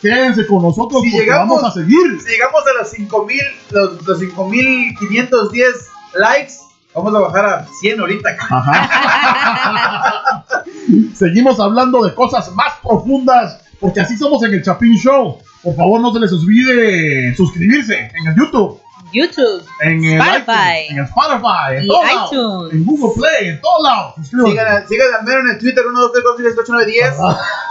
[0.00, 2.20] Quédense con nosotros Si porque llegamos- vamos a seguir.
[2.20, 5.68] Si llegamos a los 5000, los, los 5510
[6.14, 6.52] likes,
[6.94, 8.36] vamos a bajar a 100 ahorita.
[8.50, 10.44] Ajá.
[11.14, 15.38] Seguimos hablando de cosas más profundas, porque así somos en el Chapín Show.
[15.62, 18.80] Por favor, no se les olvide suscribirse en el YouTube,
[19.12, 20.50] YouTube, en el Spotify.
[20.50, 22.72] iTunes, en el Spotify, en Y iTunes.
[22.72, 24.14] en Google Play, en todos lados.
[24.24, 27.14] Sigan, al mero en el Twitter 1, 2, 3, 4, 5, 6, 8, 9, 10.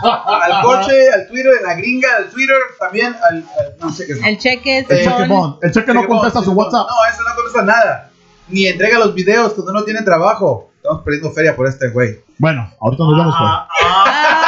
[0.03, 3.37] Al coche, al Twitter, en la gringa, al Twitter, también al.
[3.37, 3.45] al-
[3.79, 4.23] no sé qué es.
[4.23, 5.33] el cheque es El cheque.
[5.63, 6.87] El cheque no contesta su WhatsApp.
[6.87, 8.10] No, eso no contesta nada.
[8.51, 10.71] Ni entrega los videos cuando no tiene trabajo.
[10.75, 12.19] Estamos perdiendo feria por este güey.
[12.37, 13.35] Bueno, ahorita nos vemos.
[13.37, 14.40] Ah, ah,